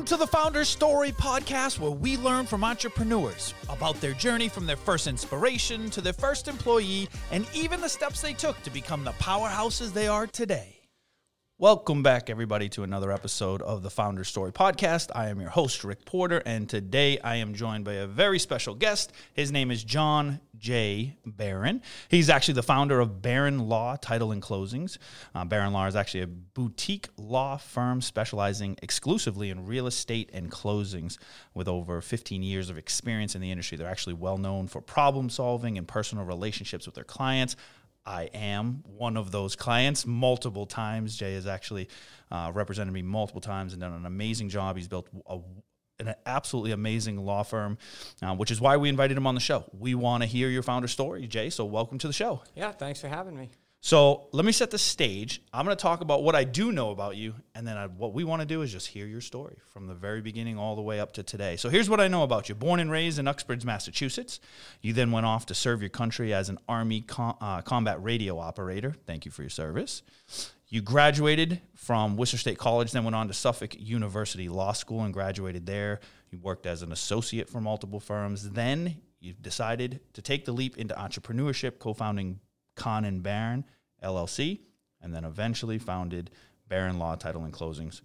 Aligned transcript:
Welcome 0.00 0.16
to 0.16 0.24
the 0.24 0.32
Founders 0.32 0.68
Story 0.70 1.12
podcast, 1.12 1.78
where 1.78 1.90
we 1.90 2.16
learn 2.16 2.46
from 2.46 2.64
entrepreneurs 2.64 3.52
about 3.68 4.00
their 4.00 4.14
journey 4.14 4.48
from 4.48 4.64
their 4.64 4.74
first 4.74 5.06
inspiration 5.06 5.90
to 5.90 6.00
their 6.00 6.14
first 6.14 6.48
employee 6.48 7.06
and 7.30 7.46
even 7.52 7.82
the 7.82 7.88
steps 7.90 8.22
they 8.22 8.32
took 8.32 8.62
to 8.62 8.70
become 8.70 9.04
the 9.04 9.12
powerhouses 9.12 9.92
they 9.92 10.08
are 10.08 10.26
today. 10.26 10.79
Welcome 11.60 12.02
back, 12.02 12.30
everybody, 12.30 12.70
to 12.70 12.84
another 12.84 13.12
episode 13.12 13.60
of 13.60 13.82
the 13.82 13.90
Founder 13.90 14.24
Story 14.24 14.50
Podcast. 14.50 15.10
I 15.14 15.28
am 15.28 15.42
your 15.42 15.50
host, 15.50 15.84
Rick 15.84 16.06
Porter, 16.06 16.42
and 16.46 16.66
today 16.66 17.18
I 17.18 17.36
am 17.36 17.52
joined 17.52 17.84
by 17.84 17.96
a 17.96 18.06
very 18.06 18.38
special 18.38 18.74
guest. 18.74 19.12
His 19.34 19.52
name 19.52 19.70
is 19.70 19.84
John 19.84 20.40
J. 20.56 21.18
Barron. 21.26 21.82
He's 22.08 22.30
actually 22.30 22.54
the 22.54 22.62
founder 22.62 22.98
of 22.98 23.20
Barron 23.20 23.68
Law 23.68 23.96
Title 23.96 24.32
and 24.32 24.40
Closings. 24.40 24.96
Uh, 25.34 25.44
Barron 25.44 25.74
Law 25.74 25.84
is 25.84 25.96
actually 25.96 26.22
a 26.22 26.28
boutique 26.28 27.08
law 27.18 27.58
firm 27.58 28.00
specializing 28.00 28.78
exclusively 28.82 29.50
in 29.50 29.66
real 29.66 29.86
estate 29.86 30.30
and 30.32 30.50
closings 30.50 31.18
with 31.52 31.68
over 31.68 32.00
15 32.00 32.42
years 32.42 32.70
of 32.70 32.78
experience 32.78 33.34
in 33.34 33.42
the 33.42 33.50
industry. 33.50 33.76
They're 33.76 33.86
actually 33.86 34.14
well 34.14 34.38
known 34.38 34.66
for 34.66 34.80
problem 34.80 35.28
solving 35.28 35.76
and 35.76 35.86
personal 35.86 36.24
relationships 36.24 36.86
with 36.86 36.94
their 36.94 37.04
clients. 37.04 37.54
I 38.10 38.28
am 38.34 38.82
one 38.84 39.16
of 39.16 39.30
those 39.30 39.54
clients 39.54 40.04
multiple 40.04 40.66
times. 40.66 41.14
Jay 41.16 41.34
has 41.34 41.46
actually 41.46 41.88
uh, 42.32 42.50
represented 42.52 42.92
me 42.92 43.02
multiple 43.02 43.40
times 43.40 43.72
and 43.72 43.80
done 43.80 43.92
an 43.92 44.04
amazing 44.04 44.48
job. 44.48 44.76
He's 44.76 44.88
built 44.88 45.06
a, 45.28 45.38
an 46.00 46.14
absolutely 46.26 46.72
amazing 46.72 47.18
law 47.18 47.44
firm, 47.44 47.78
uh, 48.20 48.34
which 48.34 48.50
is 48.50 48.60
why 48.60 48.78
we 48.78 48.88
invited 48.88 49.16
him 49.16 49.28
on 49.28 49.36
the 49.36 49.40
show. 49.40 49.64
We 49.72 49.94
want 49.94 50.24
to 50.24 50.26
hear 50.26 50.48
your 50.48 50.64
founder 50.64 50.88
story, 50.88 51.28
Jay. 51.28 51.50
So 51.50 51.64
welcome 51.64 51.98
to 51.98 52.08
the 52.08 52.12
show. 52.12 52.42
Yeah, 52.56 52.72
thanks 52.72 53.00
for 53.00 53.06
having 53.06 53.36
me. 53.36 53.50
So 53.82 54.28
let 54.32 54.44
me 54.44 54.52
set 54.52 54.70
the 54.70 54.78
stage. 54.78 55.40
I'm 55.54 55.64
going 55.64 55.74
to 55.74 55.82
talk 55.82 56.02
about 56.02 56.22
what 56.22 56.36
I 56.36 56.44
do 56.44 56.70
know 56.70 56.90
about 56.90 57.16
you, 57.16 57.34
and 57.54 57.66
then 57.66 57.78
I, 57.78 57.86
what 57.86 58.12
we 58.12 58.24
want 58.24 58.40
to 58.40 58.46
do 58.46 58.60
is 58.60 58.70
just 58.70 58.88
hear 58.88 59.06
your 59.06 59.22
story 59.22 59.56
from 59.72 59.86
the 59.86 59.94
very 59.94 60.20
beginning 60.20 60.58
all 60.58 60.76
the 60.76 60.82
way 60.82 61.00
up 61.00 61.12
to 61.12 61.22
today. 61.22 61.56
So 61.56 61.70
here's 61.70 61.88
what 61.88 61.98
I 61.98 62.06
know 62.06 62.22
about 62.22 62.50
you: 62.50 62.54
born 62.54 62.78
and 62.78 62.90
raised 62.90 63.18
in 63.18 63.26
Uxbridge, 63.26 63.64
Massachusetts. 63.64 64.38
You 64.82 64.92
then 64.92 65.12
went 65.12 65.24
off 65.24 65.46
to 65.46 65.54
serve 65.54 65.80
your 65.80 65.88
country 65.88 66.34
as 66.34 66.50
an 66.50 66.58
Army 66.68 67.00
com- 67.00 67.36
uh, 67.40 67.62
combat 67.62 68.02
radio 68.02 68.38
operator. 68.38 68.94
Thank 69.06 69.24
you 69.24 69.30
for 69.30 69.42
your 69.42 69.50
service. 69.50 70.02
You 70.68 70.82
graduated 70.82 71.62
from 71.74 72.16
Worcester 72.18 72.36
State 72.36 72.58
College, 72.58 72.92
then 72.92 73.04
went 73.04 73.16
on 73.16 73.28
to 73.28 73.34
Suffolk 73.34 73.74
University 73.78 74.50
Law 74.50 74.72
School 74.72 75.04
and 75.04 75.14
graduated 75.14 75.64
there. 75.64 76.00
You 76.30 76.38
worked 76.38 76.66
as 76.66 76.82
an 76.82 76.92
associate 76.92 77.48
for 77.48 77.62
multiple 77.62 77.98
firms. 77.98 78.50
Then 78.50 78.98
you 79.20 79.32
decided 79.32 80.00
to 80.12 80.22
take 80.22 80.44
the 80.44 80.52
leap 80.52 80.76
into 80.76 80.94
entrepreneurship, 80.94 81.78
co-founding 81.78 82.40
Kahn 82.80 83.04
and 83.04 83.22
Barron 83.22 83.64
LLC, 84.02 84.60
and 85.02 85.14
then 85.14 85.24
eventually 85.24 85.78
founded 85.78 86.30
Barron 86.66 86.98
Law 86.98 87.14
Title 87.14 87.44
and 87.44 87.52
Closings. 87.52 88.00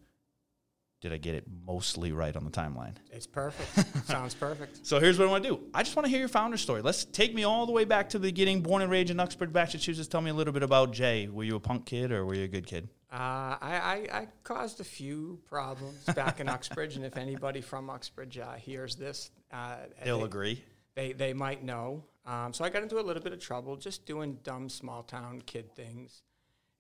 Did 1.00 1.14
I 1.14 1.18
get 1.18 1.36
it 1.36 1.45
mostly 1.66 2.12
right 2.12 2.36
on 2.36 2.44
the 2.44 2.52
timeline? 2.52 2.96
It's 3.12 3.28
perfect. 3.28 4.06
Sounds 4.08 4.34
perfect. 4.34 4.86
So 4.86 5.00
here's 5.00 5.18
what 5.18 5.28
I 5.28 5.31
want 5.31 5.44
to 5.44 5.50
do. 5.52 5.59
I 5.73 5.84
just 5.84 5.96
want 5.96 6.06
to 6.06 6.09
hear 6.09 6.20
your 6.20 6.28
founder 6.28 6.58
story. 6.58 6.81
Let's 6.81 7.06
take 7.06 7.34
me 7.34 7.44
all 7.44 7.66
the 7.66 7.72
way 7.72 7.86
back 7.86 8.09
to 8.09 8.20
the 8.20 8.28
beginning. 8.28 8.62
Born 8.62 8.81
and 8.81 8.92
raised 8.92 9.12
in 9.12 9.20
Uxbridge, 9.20 9.53
Massachusetts. 9.53 10.08
Tell 10.08 10.22
me 10.22 10.31
a 10.31 10.34
little 10.34 10.53
bit 10.53 10.64
about 10.64 10.92
Jay. 10.92 11.28
Were 11.28 11.44
you 11.44 11.56
a 11.56 11.59
punk 11.59 11.86
kid 11.86 12.12
or 12.12 12.26
were 12.26 12.34
you 12.34 12.46
a 12.46 12.48
good 12.48 12.66
kid? 12.66 12.90
Uh, 13.12 13.16
I, 13.18 13.58
I, 13.62 14.20
I, 14.20 14.28
caused 14.44 14.81
a 14.81 14.84
few 14.84 15.40
problems 15.48 16.03
back 16.16 16.42
in 16.42 16.50
Uxbridge, 16.58 16.98
and 16.98 17.06
if 17.06 17.16
anybody 17.18 17.62
from 17.62 17.90
Uxbridge 17.90 18.40
uh, 18.40 18.53
hears 18.53 18.96
this, 18.96 19.31
uh, 19.53 19.78
they'll 20.03 20.20
they, 20.20 20.26
agree. 20.26 20.64
They, 20.96 21.12
they 21.12 21.34
might 21.34 21.64
know. 21.64 22.04
Um, 22.26 22.54
so 22.54 22.64
I 22.64 22.70
got 22.70 22.82
into 22.82 23.00
a 23.00 23.02
little 23.02 23.22
bit 23.22 23.34
of 23.34 23.40
trouble 23.40 23.76
just 23.76 24.06
doing 24.06 24.40
dumb 24.44 24.70
small 24.70 25.04
town 25.04 25.42
kid 25.46 25.75
things. 25.75 26.24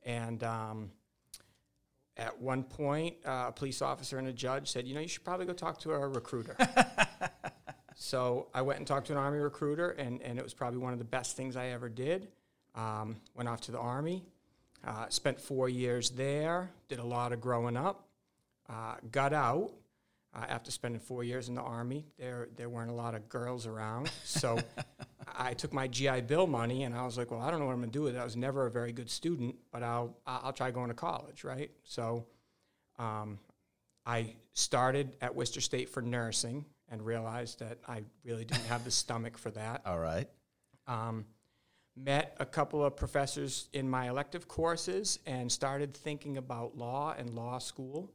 And 0.03 0.43
um, 0.43 0.91
at 2.17 2.39
one 2.39 2.63
point, 2.63 3.15
uh, 3.25 3.45
a 3.49 3.51
police 3.51 3.81
officer 3.81 4.17
and 4.17 4.27
a 4.27 4.33
judge 4.33 4.71
said, 4.71 4.87
You 4.87 4.95
know, 4.95 5.01
you 5.01 5.07
should 5.07 5.23
probably 5.23 5.45
go 5.45 5.53
talk 5.53 5.79
to 5.81 5.91
a 5.91 6.07
recruiter. 6.07 6.55
so 7.95 8.47
I 8.53 8.61
went 8.61 8.79
and 8.79 8.87
talked 8.87 9.07
to 9.07 9.13
an 9.13 9.19
Army 9.19 9.39
recruiter, 9.39 9.91
and, 9.91 10.21
and 10.21 10.39
it 10.39 10.43
was 10.43 10.53
probably 10.53 10.79
one 10.79 10.93
of 10.93 10.99
the 10.99 11.05
best 11.05 11.35
things 11.35 11.55
I 11.55 11.67
ever 11.67 11.89
did. 11.89 12.29
Um, 12.73 13.17
went 13.35 13.49
off 13.49 13.61
to 13.61 13.71
the 13.71 13.79
Army, 13.79 14.23
uh, 14.85 15.07
spent 15.09 15.39
four 15.39 15.69
years 15.69 16.09
there, 16.09 16.71
did 16.89 16.99
a 16.99 17.05
lot 17.05 17.31
of 17.31 17.39
growing 17.39 17.77
up, 17.77 18.07
uh, 18.69 18.95
got 19.11 19.33
out 19.33 19.71
uh, 20.35 20.45
after 20.49 20.69
spending 20.69 20.99
four 20.99 21.23
years 21.23 21.49
in 21.49 21.55
the 21.55 21.61
army, 21.61 22.05
there 22.17 22.49
there 22.55 22.69
weren't 22.69 22.91
a 22.91 22.93
lot 22.93 23.15
of 23.15 23.29
girls 23.29 23.65
around, 23.65 24.11
so 24.23 24.59
I 25.37 25.53
took 25.53 25.73
my 25.73 25.87
GI 25.87 26.21
Bill 26.21 26.47
money 26.47 26.83
and 26.83 26.93
I 26.93 27.05
was 27.05 27.17
like, 27.17 27.31
well, 27.31 27.41
I 27.41 27.49
don't 27.49 27.59
know 27.59 27.65
what 27.65 27.73
I'm 27.73 27.79
gonna 27.79 27.91
do 27.91 28.03
with 28.03 28.15
it. 28.15 28.19
I 28.19 28.23
was 28.23 28.35
never 28.35 28.65
a 28.67 28.71
very 28.71 28.91
good 28.91 29.09
student, 29.09 29.55
but 29.71 29.83
I'll 29.83 30.15
I'll 30.25 30.53
try 30.53 30.71
going 30.71 30.89
to 30.89 30.93
college, 30.95 31.43
right? 31.43 31.71
So, 31.83 32.25
um, 32.99 33.39
I 34.05 34.35
started 34.53 35.15
at 35.21 35.35
Worcester 35.35 35.61
State 35.61 35.89
for 35.89 36.01
nursing 36.01 36.65
and 36.89 37.03
realized 37.03 37.59
that 37.59 37.79
I 37.87 38.03
really 38.23 38.45
didn't 38.45 38.65
have 38.65 38.83
the 38.83 38.91
stomach 38.91 39.37
for 39.37 39.49
that. 39.51 39.81
All 39.85 39.99
right. 39.99 40.29
Um, 40.87 41.25
met 41.95 42.35
a 42.39 42.45
couple 42.45 42.83
of 42.83 42.95
professors 42.95 43.69
in 43.73 43.89
my 43.89 44.09
elective 44.09 44.47
courses 44.47 45.19
and 45.25 45.51
started 45.51 45.93
thinking 45.93 46.37
about 46.37 46.77
law 46.77 47.15
and 47.17 47.29
law 47.31 47.57
school. 47.57 48.11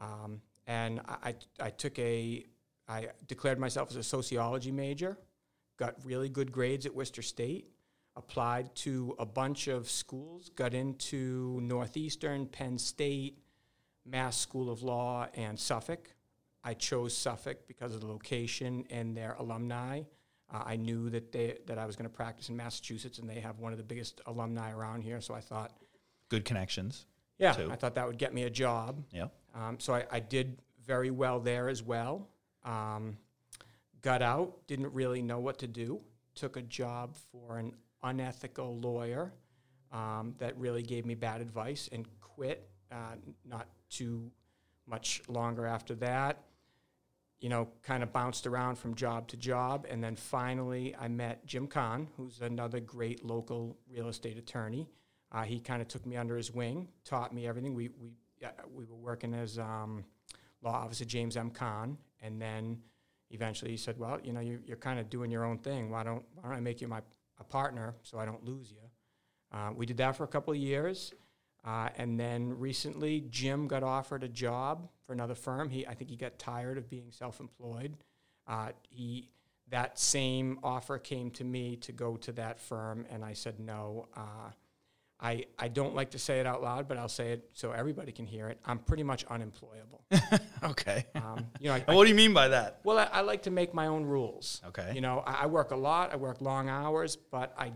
Um, 0.00 0.42
and 0.68 1.00
I, 1.08 1.34
I 1.58 1.70
took 1.70 1.98
a, 1.98 2.44
I 2.86 3.08
declared 3.26 3.58
myself 3.58 3.90
as 3.90 3.96
a 3.96 4.02
sociology 4.02 4.70
major, 4.70 5.18
got 5.78 5.94
really 6.04 6.28
good 6.28 6.52
grades 6.52 6.84
at 6.86 6.94
Worcester 6.94 7.22
State, 7.22 7.70
applied 8.14 8.74
to 8.76 9.16
a 9.18 9.24
bunch 9.24 9.66
of 9.66 9.90
schools, 9.90 10.50
got 10.54 10.74
into 10.74 11.58
Northeastern, 11.62 12.46
Penn 12.46 12.76
State, 12.76 13.38
Mass 14.04 14.36
School 14.36 14.70
of 14.70 14.82
Law, 14.82 15.26
and 15.34 15.58
Suffolk. 15.58 16.10
I 16.62 16.74
chose 16.74 17.16
Suffolk 17.16 17.66
because 17.66 17.94
of 17.94 18.02
the 18.02 18.06
location 18.06 18.84
and 18.90 19.16
their 19.16 19.36
alumni. 19.38 20.02
Uh, 20.52 20.62
I 20.66 20.76
knew 20.76 21.08
that 21.10 21.32
they 21.32 21.58
that 21.66 21.78
I 21.78 21.86
was 21.86 21.96
going 21.96 22.08
to 22.08 22.14
practice 22.14 22.48
in 22.48 22.56
Massachusetts, 22.56 23.18
and 23.18 23.28
they 23.28 23.40
have 23.40 23.58
one 23.58 23.72
of 23.72 23.78
the 23.78 23.84
biggest 23.84 24.20
alumni 24.26 24.72
around 24.72 25.02
here. 25.02 25.20
So 25.20 25.34
I 25.34 25.40
thought, 25.40 25.72
good 26.28 26.44
connections. 26.44 27.06
Yeah, 27.38 27.52
too. 27.52 27.70
I 27.70 27.76
thought 27.76 27.94
that 27.94 28.06
would 28.06 28.18
get 28.18 28.34
me 28.34 28.44
a 28.44 28.50
job. 28.50 29.04
Yeah. 29.12 29.28
Um, 29.58 29.80
so 29.80 29.94
I, 29.94 30.04
I, 30.10 30.20
did 30.20 30.58
very 30.86 31.10
well 31.10 31.40
there 31.40 31.68
as 31.68 31.82
well. 31.82 32.28
Um, 32.64 33.16
got 34.02 34.22
out, 34.22 34.66
didn't 34.66 34.92
really 34.92 35.20
know 35.20 35.40
what 35.40 35.58
to 35.58 35.66
do. 35.66 36.00
Took 36.34 36.56
a 36.56 36.62
job 36.62 37.16
for 37.32 37.58
an 37.58 37.72
unethical 38.02 38.78
lawyer 38.78 39.32
um, 39.90 40.34
that 40.38 40.56
really 40.58 40.82
gave 40.82 41.04
me 41.04 41.14
bad 41.14 41.40
advice 41.40 41.88
and 41.90 42.06
quit. 42.20 42.68
Uh, 42.92 43.16
not 43.44 43.66
too 43.90 44.30
much 44.86 45.22
longer 45.28 45.66
after 45.66 45.94
that. 45.96 46.44
You 47.40 47.48
know, 47.48 47.68
kind 47.82 48.02
of 48.02 48.12
bounced 48.12 48.46
around 48.46 48.76
from 48.76 48.94
job 48.94 49.28
to 49.28 49.36
job, 49.36 49.86
and 49.88 50.02
then 50.02 50.16
finally 50.16 50.94
I 50.98 51.08
met 51.08 51.46
Jim 51.46 51.68
Kahn, 51.68 52.08
who's 52.16 52.40
another 52.40 52.80
great 52.80 53.24
local 53.24 53.76
real 53.88 54.08
estate 54.08 54.38
attorney. 54.38 54.88
Uh, 55.30 55.42
he 55.42 55.60
kind 55.60 55.80
of 55.80 55.88
took 55.88 56.04
me 56.06 56.16
under 56.16 56.36
his 56.36 56.52
wing, 56.52 56.88
taught 57.04 57.32
me 57.32 57.46
everything. 57.46 57.74
We 57.74 57.90
we 58.00 58.10
yeah, 58.40 58.50
we 58.74 58.84
were 58.84 58.96
working 58.96 59.34
as 59.34 59.58
um, 59.58 60.04
law 60.62 60.72
officer 60.72 61.04
James 61.04 61.36
M. 61.36 61.50
Kahn, 61.50 61.98
and 62.22 62.40
then 62.40 62.78
eventually 63.30 63.70
he 63.70 63.76
said, 63.76 63.98
"Well, 63.98 64.18
you 64.22 64.32
know, 64.32 64.40
you, 64.40 64.60
are 64.70 64.76
kind 64.76 64.98
of 64.98 65.10
doing 65.10 65.30
your 65.30 65.44
own 65.44 65.58
thing. 65.58 65.90
Why 65.90 66.04
don't 66.04 66.24
why 66.34 66.44
don't 66.44 66.58
I 66.58 66.60
make 66.60 66.80
you 66.80 66.88
my 66.88 67.02
a 67.40 67.44
partner 67.44 67.94
so 68.02 68.18
I 68.18 68.24
don't 68.24 68.44
lose 68.44 68.70
you?" 68.70 68.78
Uh, 69.56 69.70
we 69.74 69.86
did 69.86 69.96
that 69.96 70.16
for 70.16 70.24
a 70.24 70.28
couple 70.28 70.52
of 70.52 70.58
years, 70.58 71.14
uh, 71.64 71.88
and 71.96 72.18
then 72.18 72.58
recently 72.58 73.24
Jim 73.30 73.66
got 73.66 73.82
offered 73.82 74.22
a 74.22 74.28
job 74.28 74.88
for 75.06 75.12
another 75.12 75.34
firm. 75.34 75.68
He 75.70 75.86
I 75.86 75.94
think 75.94 76.10
he 76.10 76.16
got 76.16 76.38
tired 76.38 76.78
of 76.78 76.88
being 76.88 77.10
self-employed. 77.10 77.96
Uh, 78.46 78.70
he 78.88 79.30
that 79.70 79.98
same 79.98 80.58
offer 80.62 80.98
came 80.98 81.30
to 81.32 81.44
me 81.44 81.76
to 81.76 81.92
go 81.92 82.16
to 82.16 82.32
that 82.32 82.58
firm, 82.58 83.06
and 83.10 83.24
I 83.24 83.32
said 83.32 83.60
no. 83.60 84.08
I, 85.20 85.46
I 85.58 85.66
don't 85.68 85.96
like 85.96 86.10
to 86.10 86.18
say 86.18 86.38
it 86.38 86.46
out 86.46 86.62
loud, 86.62 86.86
but 86.86 86.96
I'll 86.96 87.08
say 87.08 87.32
it 87.32 87.50
so 87.52 87.72
everybody 87.72 88.12
can 88.12 88.24
hear 88.24 88.48
it. 88.48 88.58
I'm 88.64 88.78
pretty 88.78 89.02
much 89.02 89.24
unemployable. 89.24 90.04
okay. 90.62 91.06
Um, 91.16 91.46
you 91.58 91.68
know, 91.68 91.74
I, 91.74 91.92
what 91.92 92.04
do 92.04 92.10
you 92.10 92.14
mean 92.14 92.32
by 92.32 92.48
that? 92.48 92.80
Well, 92.84 92.98
I, 92.98 93.08
I, 93.12 93.20
like 93.22 93.42
to 93.42 93.50
make 93.50 93.74
my 93.74 93.88
own 93.88 94.04
rules. 94.04 94.62
Okay. 94.68 94.92
You 94.94 95.00
know, 95.00 95.24
I, 95.26 95.42
I, 95.42 95.46
work 95.46 95.72
a 95.72 95.76
lot. 95.76 96.12
I 96.12 96.16
work 96.16 96.40
long 96.40 96.68
hours, 96.68 97.16
but 97.16 97.52
I 97.58 97.72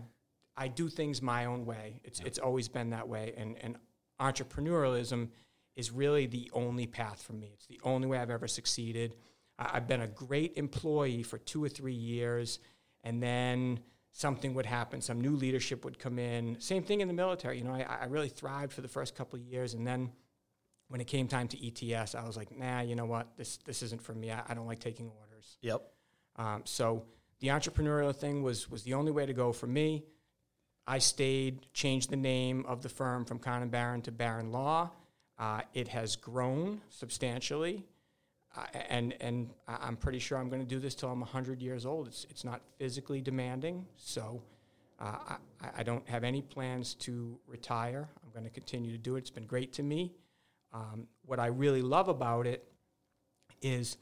I 0.55 0.69
do 0.69 0.87
things 0.87 1.21
my 1.21 1.45
own 1.45 1.65
way. 1.65 1.99
It's 2.03 2.21
it's 2.21 2.39
always 2.39 2.69
been 2.69 2.91
that 2.91 3.09
way, 3.09 3.33
and 3.35 3.57
and 3.61 3.77
entrepreneurialism 4.21 5.29
is 5.75 5.91
really 5.91 6.27
the 6.27 6.49
only 6.53 6.87
path 6.87 7.21
for 7.21 7.33
me. 7.33 7.51
It's 7.53 7.65
the 7.65 7.79
only 7.83 8.07
way 8.07 8.19
I've 8.19 8.29
ever 8.29 8.47
succeeded. 8.47 9.15
I've 9.59 9.87
been 9.87 10.01
a 10.01 10.07
great 10.07 10.53
employee 10.55 11.23
for 11.23 11.37
two 11.39 11.63
or 11.63 11.69
three 11.69 11.93
years, 11.93 12.59
and 13.03 13.21
then 13.21 13.79
something 14.13 14.53
would 14.53 14.65
happen, 14.65 15.01
some 15.01 15.19
new 15.19 15.35
leadership 15.35 15.83
would 15.83 15.99
come 15.99 16.19
in. 16.19 16.59
Same 16.59 16.83
thing 16.83 17.01
in 17.01 17.07
the 17.07 17.13
military. 17.13 17.57
You 17.57 17.65
know, 17.65 17.73
I, 17.73 17.81
I 18.01 18.05
really 18.05 18.29
thrived 18.29 18.71
for 18.71 18.81
the 18.81 18.87
first 18.87 19.15
couple 19.15 19.37
of 19.37 19.45
years, 19.45 19.73
and 19.73 19.85
then 19.85 20.11
when 20.87 21.01
it 21.01 21.07
came 21.07 21.27
time 21.27 21.47
to 21.49 21.91
ETS, 21.93 22.15
I 22.15 22.23
was 22.25 22.37
like, 22.37 22.57
nah, 22.57 22.81
you 22.81 22.95
know 22.95 23.05
what, 23.05 23.35
this 23.35 23.57
this 23.57 23.81
isn't 23.83 24.01
for 24.01 24.13
me. 24.13 24.31
I, 24.31 24.43
I 24.47 24.53
don't 24.53 24.67
like 24.67 24.79
taking 24.79 25.11
orders. 25.19 25.57
Yep. 25.61 25.81
Um, 26.35 26.61
so 26.65 27.03
the 27.39 27.47
entrepreneurial 27.47 28.15
thing 28.15 28.43
was 28.43 28.69
was 28.69 28.83
the 28.83 28.93
only 28.93 29.11
way 29.11 29.25
to 29.25 29.33
go 29.33 29.51
for 29.51 29.67
me. 29.67 30.03
I 30.85 30.99
stayed, 30.99 31.67
changed 31.73 32.09
the 32.09 32.17
name 32.17 32.65
of 32.67 32.83
the 32.83 32.89
firm 32.89 33.25
from 33.25 33.39
and 33.45 33.71
Barron 33.71 34.01
to 34.03 34.11
Barron 34.11 34.51
Law. 34.51 34.91
Uh, 35.39 35.61
it 35.73 35.87
has 35.87 36.15
grown 36.15 36.81
substantially. 36.89 37.85
Uh, 38.55 38.65
and 38.89 39.15
and 39.21 39.49
I- 39.67 39.79
I'm 39.81 39.95
pretty 39.97 40.19
sure 40.19 40.37
I'm 40.37 40.49
going 40.49 40.61
to 40.61 40.67
do 40.67 40.79
this 40.79 40.95
till 40.95 41.09
I'm 41.09 41.19
100 41.21 41.61
years 41.61 41.85
old. 41.85 42.07
It's 42.07 42.25
it's 42.29 42.43
not 42.43 42.61
physically 42.77 43.21
demanding, 43.21 43.85
so 43.95 44.41
uh, 44.99 45.35
I, 45.61 45.69
I 45.77 45.83
don't 45.83 46.07
have 46.07 46.23
any 46.23 46.41
plans 46.41 46.93
to 46.95 47.37
retire. 47.47 48.07
I'm 48.23 48.31
going 48.31 48.45
to 48.45 48.51
continue 48.51 48.91
to 48.91 48.97
do 48.97 49.15
it. 49.15 49.19
It's 49.19 49.29
been 49.29 49.45
great 49.45 49.73
to 49.73 49.83
me. 49.83 50.13
Um, 50.71 51.07
what 51.25 51.39
I 51.39 51.47
really 51.47 51.81
love 51.81 52.07
about 52.07 52.47
it 52.47 52.67
is 53.61 53.97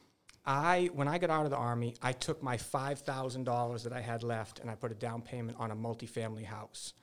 I 0.45 0.89
when 0.93 1.07
I 1.07 1.17
got 1.17 1.29
out 1.29 1.45
of 1.45 1.51
the 1.51 1.57
army, 1.57 1.95
I 2.01 2.11
took 2.13 2.41
my 2.41 2.57
five 2.57 2.99
thousand 2.99 3.43
dollars 3.43 3.83
that 3.83 3.93
I 3.93 4.01
had 4.01 4.23
left 4.23 4.59
and 4.59 4.69
I 4.69 4.75
put 4.75 4.91
a 4.91 4.95
down 4.95 5.21
payment 5.21 5.57
on 5.59 5.71
a 5.71 5.75
multifamily 5.75 6.45
house. 6.45 6.93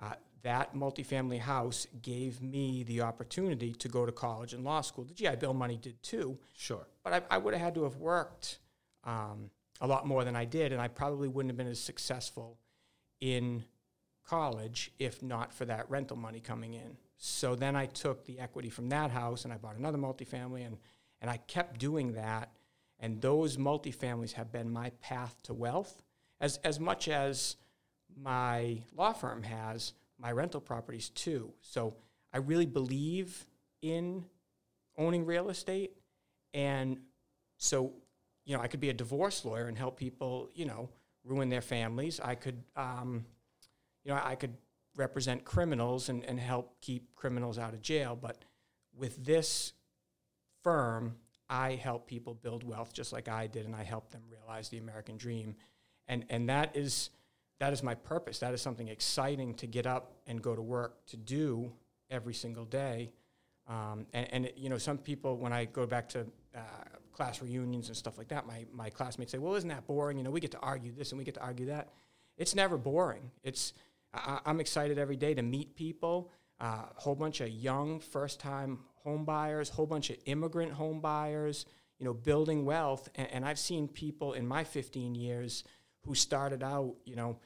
Uh, 0.00 0.14
that 0.42 0.74
multifamily 0.74 1.38
house 1.40 1.86
gave 2.02 2.40
me 2.42 2.82
the 2.84 3.00
opportunity 3.02 3.72
to 3.74 3.88
go 3.88 4.06
to 4.06 4.12
college 4.12 4.52
and 4.54 4.64
law 4.64 4.80
school. 4.80 5.04
The 5.04 5.14
GI 5.14 5.36
Bill 5.36 5.54
money 5.54 5.76
did 5.76 6.02
too, 6.02 6.38
Sure. 6.56 6.86
but 7.04 7.12
I, 7.12 7.22
I 7.30 7.38
would 7.38 7.54
have 7.54 7.62
had 7.62 7.74
to 7.74 7.84
have 7.84 7.96
worked 7.96 8.58
um, 9.04 9.50
a 9.80 9.86
lot 9.86 10.06
more 10.06 10.24
than 10.24 10.36
I 10.36 10.44
did, 10.44 10.72
and 10.72 10.80
I 10.80 10.88
probably 10.88 11.28
wouldn't 11.28 11.50
have 11.50 11.56
been 11.56 11.66
as 11.66 11.80
successful 11.80 12.58
in 13.20 13.64
college 14.26 14.92
if 14.98 15.22
not 15.22 15.52
for 15.52 15.64
that 15.64 15.90
rental 15.90 16.16
money 16.16 16.40
coming 16.40 16.74
in. 16.74 16.96
So 17.16 17.54
then 17.54 17.76
I 17.76 17.86
took 17.86 18.24
the 18.24 18.38
equity 18.38 18.70
from 18.70 18.88
that 18.90 19.10
house 19.10 19.44
and 19.44 19.52
I 19.52 19.56
bought 19.56 19.76
another 19.76 19.98
multifamily, 19.98 20.66
and, 20.66 20.78
and 21.20 21.30
I 21.30 21.36
kept 21.36 21.78
doing 21.78 22.12
that. 22.14 22.50
And 22.98 23.20
those 23.20 23.56
multifamilies 23.56 24.32
have 24.32 24.52
been 24.52 24.70
my 24.70 24.90
path 25.00 25.36
to 25.44 25.54
wealth, 25.54 26.02
as, 26.40 26.58
as 26.58 26.78
much 26.78 27.08
as 27.08 27.56
my 28.16 28.82
law 28.94 29.12
firm 29.12 29.42
has 29.42 29.92
my 30.20 30.32
rental 30.32 30.60
properties 30.60 31.08
too. 31.08 31.52
So 31.60 31.94
I 32.32 32.38
really 32.38 32.66
believe 32.66 33.46
in 33.82 34.24
owning 34.96 35.24
real 35.24 35.50
estate. 35.50 35.92
And 36.52 36.98
so, 37.56 37.92
you 38.44 38.56
know, 38.56 38.62
I 38.62 38.68
could 38.68 38.80
be 38.80 38.90
a 38.90 38.94
divorce 38.94 39.44
lawyer 39.44 39.66
and 39.66 39.76
help 39.76 39.98
people, 39.98 40.50
you 40.54 40.66
know, 40.66 40.90
ruin 41.24 41.48
their 41.48 41.60
families. 41.60 42.20
I 42.20 42.34
could, 42.34 42.62
um, 42.76 43.24
you 44.04 44.12
know, 44.12 44.20
I 44.22 44.34
could 44.34 44.54
represent 44.96 45.44
criminals 45.44 46.08
and, 46.08 46.24
and 46.24 46.38
help 46.38 46.80
keep 46.80 47.14
criminals 47.14 47.58
out 47.58 47.74
of 47.74 47.82
jail. 47.82 48.18
But 48.20 48.44
with 48.96 49.24
this 49.24 49.72
firm, 50.62 51.16
I 51.48 51.74
help 51.74 52.06
people 52.06 52.34
build 52.34 52.62
wealth 52.62 52.92
just 52.92 53.12
like 53.12 53.28
I 53.28 53.46
did, 53.46 53.66
and 53.66 53.74
I 53.74 53.82
help 53.82 54.10
them 54.10 54.22
realize 54.30 54.68
the 54.68 54.78
American 54.78 55.16
dream. 55.16 55.56
And, 56.06 56.24
and 56.28 56.48
that 56.48 56.76
is 56.76 57.10
that 57.60 57.72
is 57.74 57.82
my 57.82 57.94
purpose. 57.94 58.38
That 58.38 58.54
is 58.54 58.62
something 58.62 58.88
exciting 58.88 59.54
to 59.54 59.66
get 59.66 59.86
up 59.86 60.12
and 60.26 60.42
go 60.42 60.56
to 60.56 60.62
work 60.62 61.06
to 61.06 61.16
do 61.16 61.72
every 62.10 62.34
single 62.34 62.64
day. 62.64 63.10
Um, 63.68 64.06
and, 64.12 64.32
and 64.32 64.46
it, 64.46 64.54
you 64.56 64.68
know, 64.68 64.78
some 64.78 64.98
people, 64.98 65.36
when 65.36 65.52
I 65.52 65.66
go 65.66 65.86
back 65.86 66.08
to 66.10 66.26
uh, 66.56 66.60
class 67.12 67.40
reunions 67.42 67.88
and 67.88 67.96
stuff 67.96 68.16
like 68.18 68.28
that, 68.28 68.46
my, 68.46 68.64
my 68.72 68.88
classmates 68.88 69.30
say, 69.30 69.38
well, 69.38 69.54
isn't 69.54 69.68
that 69.68 69.86
boring? 69.86 70.16
You 70.16 70.24
know, 70.24 70.30
we 70.30 70.40
get 70.40 70.50
to 70.52 70.58
argue 70.58 70.90
this 70.90 71.12
and 71.12 71.18
we 71.18 71.24
get 71.24 71.34
to 71.34 71.42
argue 71.42 71.66
that. 71.66 71.90
It's 72.38 72.54
never 72.54 72.78
boring. 72.78 73.30
It's, 73.44 73.74
I, 74.14 74.40
I'm 74.46 74.58
excited 74.58 74.98
every 74.98 75.16
day 75.16 75.34
to 75.34 75.42
meet 75.42 75.76
people, 75.76 76.32
a 76.60 76.64
uh, 76.64 76.84
whole 76.94 77.14
bunch 77.14 77.42
of 77.42 77.50
young 77.50 78.00
first-time 78.00 78.78
home 79.04 79.26
buyers, 79.26 79.68
whole 79.68 79.86
bunch 79.86 80.08
of 80.08 80.16
immigrant 80.24 80.72
home 80.72 81.00
buyers, 81.00 81.66
you 81.98 82.06
know, 82.06 82.14
building 82.14 82.64
wealth. 82.64 83.10
And, 83.16 83.28
and 83.30 83.44
I've 83.44 83.58
seen 83.58 83.86
people 83.86 84.32
in 84.32 84.46
my 84.46 84.64
15 84.64 85.14
years 85.14 85.62
who 86.06 86.14
started 86.14 86.62
out, 86.62 86.94
you 87.04 87.16
know, 87.16 87.38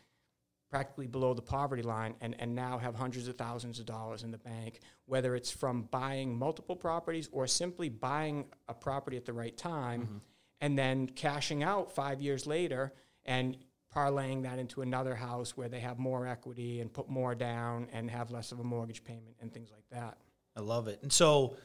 practically 0.75 1.07
below 1.07 1.33
the 1.35 1.41
poverty 1.41 1.85
line 1.85 2.17
and, 2.21 2.35
and 2.41 2.53
now 2.53 2.77
have 2.77 2.97
hundreds 2.97 3.29
of 3.29 3.37
thousands 3.37 3.79
of 3.79 3.87
dollars 3.87 4.25
in 4.25 4.33
the 4.33 4.39
bank, 4.39 4.81
whether 5.07 5.37
it's 5.37 5.49
from 5.53 5.83
buying 5.93 6.37
multiple 6.37 6.75
properties 6.75 7.29
or 7.31 7.47
simply 7.47 7.89
buying 7.89 8.45
a 8.69 8.75
property 8.75 9.17
at 9.17 9.25
the 9.25 9.33
right 9.33 9.57
time 9.57 10.03
mm-hmm. 10.03 10.17
and 10.61 10.77
then 10.77 11.07
cashing 11.07 11.63
out 11.63 11.95
five 11.95 12.21
years 12.21 12.45
later 12.45 12.93
and 13.25 13.57
parlaying 13.95 14.43
that 14.43 14.59
into 14.59 14.83
another 14.83 15.15
house 15.15 15.57
where 15.57 15.69
they 15.69 15.79
have 15.79 16.01
more 16.01 16.27
equity 16.27 16.81
and 16.81 16.93
put 16.93 17.09
more 17.09 17.37
down 17.37 17.87
and 17.93 18.11
have 18.11 18.33
less 18.33 18.51
of 18.51 18.59
a 18.59 18.65
mortgage 18.65 19.05
payment 19.05 19.37
and 19.41 19.55
things 19.55 19.71
like 19.71 19.89
that. 19.93 20.19
I 20.57 20.61
love 20.61 20.89
it. 20.89 20.99
And 21.03 21.13
so 21.13 21.57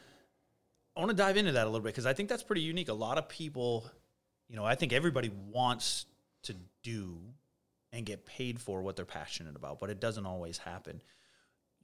I 0.95 0.99
want 0.99 1.09
to 1.09 1.17
dive 1.17 1.35
into 1.35 1.53
that 1.53 1.63
a 1.63 1.69
little 1.71 1.79
bit 1.79 1.95
because 1.95 2.05
I 2.05 2.13
think 2.13 2.29
that's 2.29 2.43
pretty 2.43 2.61
unique. 2.61 2.89
A 2.89 2.93
lot 2.93 3.17
of 3.17 3.27
people, 3.27 3.89
you 4.47 4.55
know, 4.55 4.65
I 4.65 4.75
think 4.75 4.93
everybody 4.93 5.31
wants 5.47 6.05
to 6.43 6.53
do 6.83 7.17
and 7.99 8.05
get 8.05 8.25
paid 8.25 8.59
for 8.59 8.81
what 8.81 8.95
they're 8.95 9.05
passionate 9.05 9.55
about, 9.55 9.77
but 9.79 9.89
it 9.89 9.99
doesn't 9.99 10.25
always 10.25 10.57
happen. 10.57 11.01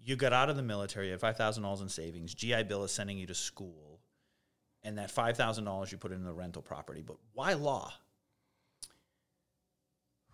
You 0.03 0.15
got 0.15 0.33
out 0.33 0.49
of 0.49 0.55
the 0.55 0.63
military, 0.63 1.07
you 1.07 1.11
had 1.11 1.37
thousand 1.37 1.63
dollars 1.63 1.81
in 1.81 1.89
savings. 1.89 2.33
GI 2.33 2.63
Bill 2.63 2.83
is 2.83 2.91
sending 2.91 3.17
you 3.17 3.27
to 3.27 3.35
school, 3.35 3.99
and 4.83 4.97
that 4.97 5.11
five 5.11 5.37
thousand 5.37 5.65
dollars 5.65 5.91
you 5.91 5.97
put 5.97 6.11
into 6.11 6.25
the 6.25 6.33
rental 6.33 6.61
property. 6.61 7.03
But 7.05 7.17
why 7.33 7.53
law? 7.53 7.93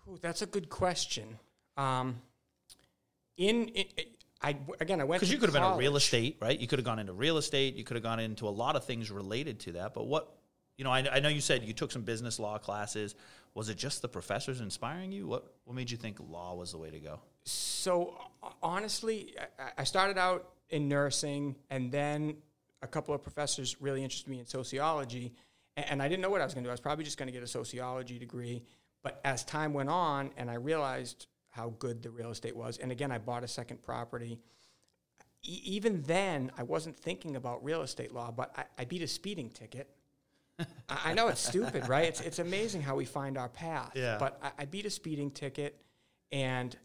Ooh, 0.07 0.17
that's 0.21 0.41
a 0.41 0.45
good 0.45 0.69
question. 0.69 1.39
Um, 1.77 2.21
in, 3.37 3.69
in 3.69 3.85
I 4.41 4.57
again, 4.79 5.01
I 5.01 5.03
went 5.03 5.19
Because 5.19 5.31
you 5.31 5.39
could 5.39 5.49
have 5.49 5.53
been 5.53 5.63
a 5.63 5.77
real 5.77 5.95
estate, 5.95 6.37
right? 6.41 6.59
You 6.59 6.67
could 6.67 6.79
have 6.79 6.85
gone 6.85 6.99
into 6.99 7.13
real 7.13 7.37
estate. 7.37 7.75
You 7.75 7.83
could 7.83 7.95
have 7.95 8.03
gone 8.03 8.19
into 8.19 8.47
a 8.47 8.49
lot 8.49 8.75
of 8.75 8.85
things 8.85 9.09
related 9.09 9.59
to 9.61 9.71
that. 9.73 9.93
But 9.93 10.05
what, 10.05 10.31
you 10.81 10.85
know, 10.85 10.89
I, 10.91 11.05
I 11.17 11.19
know 11.19 11.29
you 11.29 11.41
said 11.41 11.61
you 11.63 11.73
took 11.73 11.91
some 11.91 12.01
business 12.01 12.39
law 12.39 12.57
classes. 12.57 13.13
Was 13.53 13.69
it 13.69 13.77
just 13.77 14.01
the 14.01 14.07
professors 14.07 14.61
inspiring 14.61 15.11
you? 15.11 15.27
What 15.27 15.53
what 15.65 15.75
made 15.75 15.91
you 15.91 15.97
think 15.97 16.17
law 16.27 16.55
was 16.55 16.71
the 16.71 16.79
way 16.79 16.89
to 16.89 16.99
go? 16.99 17.19
So 17.43 18.17
honestly, 18.63 19.35
I- 19.77 19.83
started 19.83 20.17
out 20.17 20.49
in 20.71 20.87
nursing, 20.89 21.55
and 21.69 21.91
then 21.91 22.37
a 22.81 22.87
couple 22.87 23.13
of 23.13 23.21
professors 23.21 23.79
really 23.79 24.03
interested 24.03 24.27
me 24.27 24.39
in 24.39 24.47
sociology, 24.47 25.35
a- 25.77 25.87
and 25.87 26.01
I 26.01 26.07
didn't 26.07 26.23
know 26.23 26.31
what 26.31 26.41
I 26.41 26.45
was 26.45 26.55
going 26.55 26.63
to 26.63 26.67
do. 26.67 26.71
I 26.71 26.73
was 26.73 26.79
probably 26.81 27.05
just 27.05 27.19
going 27.19 27.27
to 27.27 27.31
get 27.31 27.43
a 27.43 27.47
sociology 27.47 28.17
degree. 28.17 28.63
But 29.03 29.21
as 29.23 29.43
time 29.43 29.75
went 29.75 29.89
on, 29.89 30.31
and 30.35 30.49
I 30.49 30.55
realized 30.55 31.27
how 31.49 31.75
good 31.77 32.01
the 32.01 32.09
real 32.09 32.31
estate 32.31 32.55
was, 32.55 32.79
and 32.79 32.91
again, 32.91 33.11
I 33.11 33.19
bought 33.19 33.43
a 33.43 33.47
second 33.47 33.83
property. 33.83 34.39
E- 35.43 35.61
even 35.63 36.01
then, 36.01 36.51
I 36.57 36.63
wasn't 36.63 36.97
thinking 36.97 37.35
about 37.35 37.63
real 37.63 37.83
estate 37.83 38.11
law, 38.11 38.31
but 38.31 38.51
I, 38.57 38.63
I 38.81 38.85
beat 38.85 39.03
a 39.03 39.07
speeding 39.07 39.51
ticket. 39.51 39.87
I 40.59 40.65
I 41.05 41.13
know 41.13 41.27
it's 41.27 41.45
stupid, 41.45 41.87
right? 41.87 42.05
It's, 42.05 42.21
it's 42.21 42.39
amazing 42.39 42.81
how 42.81 42.95
we 42.95 43.05
find 43.05 43.37
our 43.37 43.49
path. 43.49 43.91
Yeah. 43.95 44.17
But 44.19 44.39
I, 44.43 44.63
I 44.63 44.65
beat 44.65 44.85
a 44.85 44.89
speeding 44.89 45.31
ticket, 45.31 45.81
and 46.31 46.75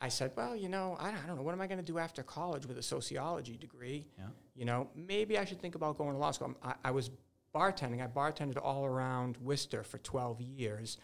I 0.00 0.08
said, 0.08 0.32
well, 0.36 0.54
you 0.54 0.68
know, 0.68 0.96
I, 1.00 1.08
I 1.08 1.26
don't 1.26 1.36
know. 1.36 1.42
What 1.42 1.54
am 1.54 1.60
I 1.60 1.66
going 1.66 1.78
to 1.78 1.84
do 1.84 1.98
after 1.98 2.22
college 2.22 2.66
with 2.66 2.78
a 2.78 2.82
sociology 2.82 3.56
degree? 3.56 4.06
Yeah. 4.18 4.24
You 4.54 4.64
know, 4.64 4.88
maybe 4.94 5.38
I 5.38 5.44
should 5.44 5.60
think 5.60 5.74
about 5.74 5.96
going 5.96 6.12
to 6.12 6.18
law 6.18 6.30
school. 6.32 6.54
I, 6.62 6.74
I 6.84 6.90
was 6.90 7.10
bartending. 7.54 8.02
I 8.02 8.08
bartended 8.08 8.58
all 8.62 8.84
around 8.84 9.36
Worcester 9.38 9.82
for 9.82 9.98
12 9.98 10.40
years 10.40 10.98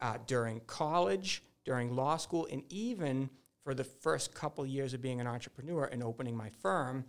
uh, 0.00 0.18
during 0.26 0.60
college, 0.66 1.42
during 1.64 1.94
law 1.94 2.16
school, 2.16 2.48
and 2.50 2.62
even 2.70 3.30
for 3.62 3.74
the 3.74 3.84
first 3.84 4.34
couple 4.34 4.66
years 4.66 4.92
of 4.92 5.00
being 5.00 5.20
an 5.20 5.26
entrepreneur 5.26 5.84
and 5.84 6.02
opening 6.02 6.36
my 6.36 6.50
firm. 6.60 7.04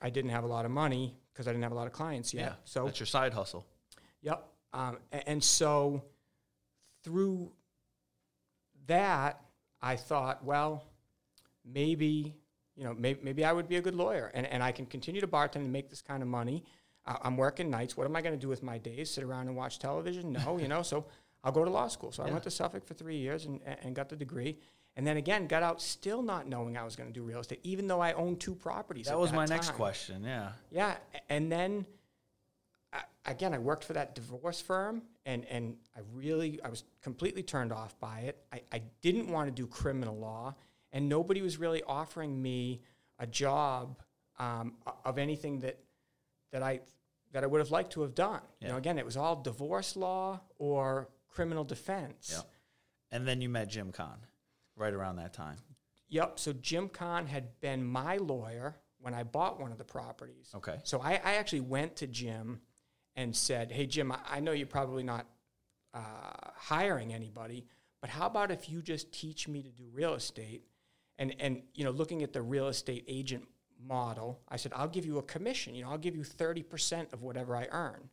I 0.00 0.10
didn't 0.10 0.30
have 0.30 0.44
a 0.44 0.46
lot 0.46 0.64
of 0.64 0.70
money 0.70 1.16
because 1.32 1.48
I 1.48 1.50
didn't 1.50 1.64
have 1.64 1.72
a 1.72 1.74
lot 1.74 1.88
of 1.88 1.92
clients 1.92 2.32
yet. 2.32 2.42
Yeah, 2.42 2.52
so 2.64 2.84
that's 2.84 3.00
your 3.00 3.06
side 3.06 3.32
hustle. 3.32 3.66
Yep. 4.22 4.46
Um, 4.72 4.98
and, 5.26 5.42
so 5.42 6.02
through 7.02 7.50
that, 8.86 9.40
I 9.80 9.96
thought, 9.96 10.44
well, 10.44 10.84
maybe 11.64 12.34
you 12.78 12.84
know, 12.84 12.94
maybe, 12.96 13.18
maybe 13.22 13.44
I 13.44 13.52
would 13.52 13.68
be 13.68 13.76
a 13.76 13.82
good 13.82 13.96
lawyer, 13.96 14.30
and, 14.34 14.46
and 14.46 14.62
I 14.62 14.70
can 14.70 14.86
continue 14.86 15.20
to 15.20 15.26
bartend 15.26 15.56
and 15.56 15.72
make 15.72 15.90
this 15.90 16.00
kind 16.00 16.22
of 16.22 16.28
money. 16.28 16.62
Uh, 17.04 17.16
I'm 17.22 17.36
working 17.36 17.70
nights. 17.70 17.96
What 17.96 18.06
am 18.06 18.14
I 18.14 18.22
going 18.22 18.34
to 18.34 18.40
do 18.40 18.48
with 18.48 18.62
my 18.62 18.78
days? 18.78 19.10
Sit 19.10 19.24
around 19.24 19.48
and 19.48 19.56
watch 19.56 19.80
television? 19.80 20.32
No, 20.32 20.58
you 20.60 20.68
know. 20.68 20.82
So 20.82 21.06
I'll 21.42 21.50
go 21.50 21.64
to 21.64 21.70
law 21.70 21.88
school. 21.88 22.12
So 22.12 22.22
I 22.22 22.30
went 22.30 22.44
to 22.44 22.50
Suffolk 22.50 22.86
for 22.86 22.94
three 22.94 23.16
years 23.16 23.46
and, 23.46 23.60
and 23.82 23.96
got 23.96 24.08
the 24.08 24.14
degree. 24.14 24.58
And 24.96 25.06
then 25.06 25.16
again, 25.16 25.48
got 25.48 25.62
out 25.62 25.82
still 25.82 26.22
not 26.22 26.48
knowing 26.48 26.76
I 26.76 26.84
was 26.84 26.94
going 26.94 27.08
to 27.08 27.12
do 27.12 27.22
real 27.22 27.40
estate, 27.40 27.60
even 27.64 27.88
though 27.88 28.00
I 28.00 28.12
owned 28.12 28.40
two 28.40 28.54
properties. 28.54 29.06
That 29.06 29.12
at 29.12 29.18
was 29.18 29.32
my 29.32 29.46
next 29.46 29.70
question. 29.70 30.22
Yeah. 30.24 30.50
Yeah, 30.70 30.96
and 31.28 31.50
then 31.50 31.84
again, 33.26 33.54
I 33.54 33.58
worked 33.58 33.84
for 33.84 33.92
that 33.94 34.14
divorce 34.14 34.60
firm, 34.60 35.02
and 35.26 35.44
and 35.46 35.76
I 35.96 36.00
really 36.12 36.60
I 36.64 36.68
was 36.68 36.84
completely 37.02 37.42
turned 37.42 37.72
off 37.72 37.98
by 37.98 38.20
it. 38.20 38.38
I, 38.52 38.62
I 38.72 38.82
didn't 39.02 39.28
want 39.28 39.48
to 39.48 39.52
do 39.52 39.66
criminal 39.66 40.16
law, 40.16 40.54
and 40.92 41.08
nobody 41.08 41.42
was 41.42 41.58
really 41.58 41.82
offering 41.82 42.40
me 42.40 42.82
a 43.18 43.26
job 43.26 44.00
um, 44.38 44.74
of 45.04 45.18
anything 45.18 45.60
that 45.60 45.78
that 46.52 46.62
I 46.62 46.80
that 47.32 47.44
I 47.44 47.46
would 47.46 47.58
have 47.58 47.70
liked 47.70 47.92
to 47.92 48.02
have 48.02 48.14
done. 48.14 48.40
You 48.60 48.68
know, 48.68 48.76
again, 48.76 48.98
it 48.98 49.04
was 49.04 49.16
all 49.16 49.36
divorce 49.36 49.96
law 49.96 50.40
or 50.58 51.08
criminal 51.28 51.64
defense. 51.64 52.32
Yeah. 52.34 52.42
And 53.10 53.26
then 53.26 53.40
you 53.40 53.48
met 53.48 53.68
Jim 53.68 53.92
Kahn 53.92 54.18
right 54.76 54.92
around 54.92 55.16
that 55.16 55.32
time. 55.32 55.56
Yep. 56.08 56.38
So 56.38 56.52
Jim 56.54 56.88
Kahn 56.88 57.26
had 57.26 57.60
been 57.60 57.84
my 57.84 58.16
lawyer 58.16 58.76
when 59.00 59.14
I 59.14 59.22
bought 59.22 59.60
one 59.60 59.72
of 59.72 59.78
the 59.78 59.84
properties. 59.84 60.50
Okay. 60.54 60.76
So 60.84 61.00
I, 61.00 61.12
I 61.12 61.34
actually 61.34 61.60
went 61.60 61.96
to 61.96 62.06
Jim 62.06 62.60
and 63.18 63.34
said, 63.34 63.72
"Hey 63.72 63.86
Jim, 63.86 64.12
I, 64.30 64.40
know 64.40 64.52
you're 64.52 64.66
probably 64.66 65.02
not 65.02 65.26
uh, 65.92 66.00
hiring 66.54 67.12
anybody, 67.12 67.66
but 68.00 68.08
how 68.08 68.26
about 68.26 68.50
if 68.50 68.70
you 68.70 68.80
just 68.80 69.12
teach 69.12 69.48
me 69.48 69.62
to 69.62 69.70
do 69.70 69.84
real 69.92 70.14
estate?" 70.14 70.62
And 71.18 71.34
and 71.40 71.62
you 71.74 71.84
know, 71.84 71.90
looking 71.90 72.22
at 72.22 72.32
the 72.32 72.40
real 72.40 72.68
estate 72.68 73.04
agent 73.08 73.46
model, 73.84 74.40
I 74.48 74.56
said, 74.56 74.72
"I'll 74.74 74.88
give 74.88 75.04
you 75.04 75.18
a 75.18 75.22
commission. 75.22 75.74
You 75.74 75.82
know, 75.82 75.90
I'll 75.90 75.98
give 75.98 76.14
you 76.16 76.24
thirty 76.24 76.62
percent 76.62 77.12
of 77.12 77.22
whatever 77.22 77.56
I 77.56 77.66
earn." 77.70 78.08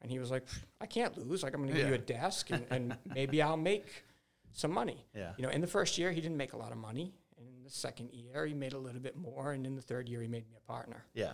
And 0.00 0.10
he 0.10 0.18
was 0.18 0.30
like, 0.30 0.44
I 0.82 0.86
can't 0.86 1.16
lose. 1.16 1.42
Like, 1.42 1.54
I'm 1.54 1.62
going 1.62 1.72
to 1.72 1.80
give 1.80 1.88
you 1.88 1.94
a 1.94 1.98
desk 1.98 2.50
and, 2.50 2.66
and 2.70 2.94
maybe 3.14 3.40
I'll 3.40 3.56
make 3.56 4.04
some 4.52 4.70
money. 4.70 5.02
Yeah. 5.16 5.32
You 5.38 5.44
know, 5.44 5.48
in 5.48 5.62
the 5.62 5.66
first 5.66 5.96
year, 5.96 6.12
he 6.12 6.20
didn't 6.20 6.36
make 6.36 6.52
a 6.52 6.58
lot 6.58 6.72
of 6.72 6.76
money. 6.76 7.14
In 7.38 7.64
the 7.64 7.70
second 7.70 8.10
year, 8.12 8.44
he 8.44 8.52
made 8.52 8.74
a 8.74 8.78
little 8.78 9.00
bit 9.00 9.16
more. 9.16 9.52
And 9.52 9.66
in 9.66 9.74
the 9.74 9.80
third 9.80 10.06
year, 10.06 10.20
he 10.20 10.28
made 10.28 10.46
me 10.46 10.56
a 10.58 10.70
partner. 10.70 11.06
Yeah. 11.14 11.32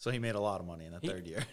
So 0.00 0.12
he 0.12 0.20
made 0.20 0.36
a 0.36 0.40
lot 0.40 0.60
of 0.60 0.66
money 0.66 0.86
in 0.86 0.92
the 0.92 1.00
He- 1.00 1.08
third 1.08 1.26
year. 1.26 1.44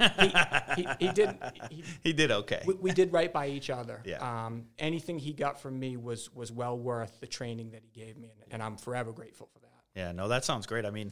He, 0.75 0.83
he, 0.83 0.87
he 0.99 1.11
did. 1.11 1.37
He, 1.71 1.83
he 2.03 2.13
did 2.13 2.31
okay. 2.31 2.61
we, 2.65 2.75
we 2.75 2.91
did 2.91 3.11
right 3.11 3.33
by 3.33 3.47
each 3.47 3.71
other. 3.71 4.01
Yeah. 4.05 4.17
Um, 4.19 4.65
anything 4.77 5.17
he 5.17 5.33
got 5.33 5.59
from 5.59 5.79
me 5.79 5.97
was 5.97 6.33
was 6.33 6.51
well 6.51 6.77
worth 6.77 7.19
the 7.19 7.27
training 7.27 7.71
that 7.71 7.81
he 7.83 7.89
gave 7.99 8.17
me, 8.17 8.31
and, 8.43 8.53
and 8.53 8.63
I'm 8.63 8.77
forever 8.77 9.11
grateful 9.11 9.49
for 9.51 9.59
that. 9.59 9.71
Yeah, 9.95 10.11
no, 10.11 10.27
that 10.27 10.45
sounds 10.45 10.67
great. 10.67 10.85
I 10.85 10.91
mean, 10.91 11.11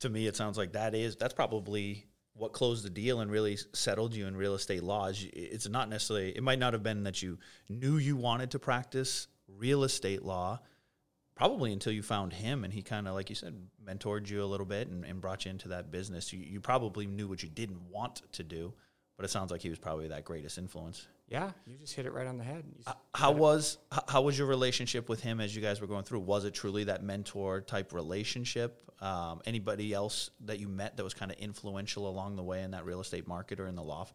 to 0.00 0.10
me, 0.10 0.26
it 0.26 0.36
sounds 0.36 0.58
like 0.58 0.72
that 0.72 0.94
is 0.94 1.16
that's 1.16 1.32
probably 1.34 2.06
what 2.34 2.52
closed 2.52 2.84
the 2.84 2.90
deal 2.90 3.20
and 3.20 3.30
really 3.30 3.56
settled 3.72 4.14
you 4.14 4.26
in 4.26 4.36
real 4.36 4.54
estate 4.54 4.82
laws. 4.82 5.24
It's 5.32 5.68
not 5.68 5.88
necessarily. 5.88 6.36
It 6.36 6.42
might 6.42 6.58
not 6.58 6.74
have 6.74 6.82
been 6.82 7.04
that 7.04 7.22
you 7.22 7.38
knew 7.70 7.96
you 7.96 8.16
wanted 8.16 8.50
to 8.50 8.58
practice 8.58 9.28
real 9.48 9.84
estate 9.84 10.22
law, 10.22 10.60
probably 11.36 11.72
until 11.72 11.92
you 11.92 12.02
found 12.02 12.32
him 12.32 12.64
and 12.64 12.72
he 12.72 12.82
kind 12.82 13.06
of, 13.06 13.14
like 13.14 13.28
you 13.28 13.36
said, 13.36 13.54
mentored 13.86 14.28
you 14.28 14.42
a 14.42 14.46
little 14.46 14.66
bit 14.66 14.88
and, 14.88 15.04
and 15.04 15.20
brought 15.20 15.44
you 15.44 15.50
into 15.50 15.68
that 15.68 15.90
business. 15.92 16.32
You, 16.32 16.40
you 16.40 16.60
probably 16.60 17.06
knew 17.06 17.28
what 17.28 17.42
you 17.42 17.48
didn't 17.48 17.80
want 17.90 18.22
to 18.32 18.42
do, 18.42 18.72
but 19.16 19.24
it 19.24 19.28
sounds 19.28 19.50
like 19.50 19.60
he 19.60 19.68
was 19.70 19.78
probably 19.78 20.08
that 20.08 20.24
greatest 20.24 20.58
influence. 20.58 21.06
Yeah, 21.28 21.50
you 21.66 21.76
just 21.76 21.94
hit 21.94 22.06
it 22.06 22.12
right 22.12 22.26
on 22.26 22.38
the 22.38 22.44
head. 22.44 22.64
You 22.66 22.82
s- 22.86 22.94
How 23.14 23.32
was 23.32 23.78
h- 23.92 24.00
how 24.08 24.22
was 24.22 24.38
your 24.38 24.46
relationship 24.46 25.08
with 25.08 25.20
him 25.20 25.40
as 25.40 25.54
you 25.56 25.60
guys 25.60 25.80
were 25.80 25.88
going 25.88 26.04
through? 26.04 26.20
Was 26.20 26.44
it 26.44 26.54
truly 26.54 26.84
that 26.84 27.02
mentor 27.02 27.60
type 27.60 27.92
relationship? 27.92 28.80
Um, 29.02 29.40
anybody 29.44 29.92
else 29.92 30.30
that 30.44 30.60
you 30.60 30.68
met 30.68 30.96
that 30.96 31.02
was 31.04 31.14
kind 31.14 31.32
of 31.32 31.36
influential 31.38 32.08
along 32.08 32.36
the 32.36 32.44
way 32.44 32.62
in 32.62 32.70
that 32.70 32.84
real 32.84 33.00
estate 33.00 33.26
market 33.26 33.58
or 33.58 33.66
in 33.66 33.74
the 33.74 33.82
law? 33.82 34.06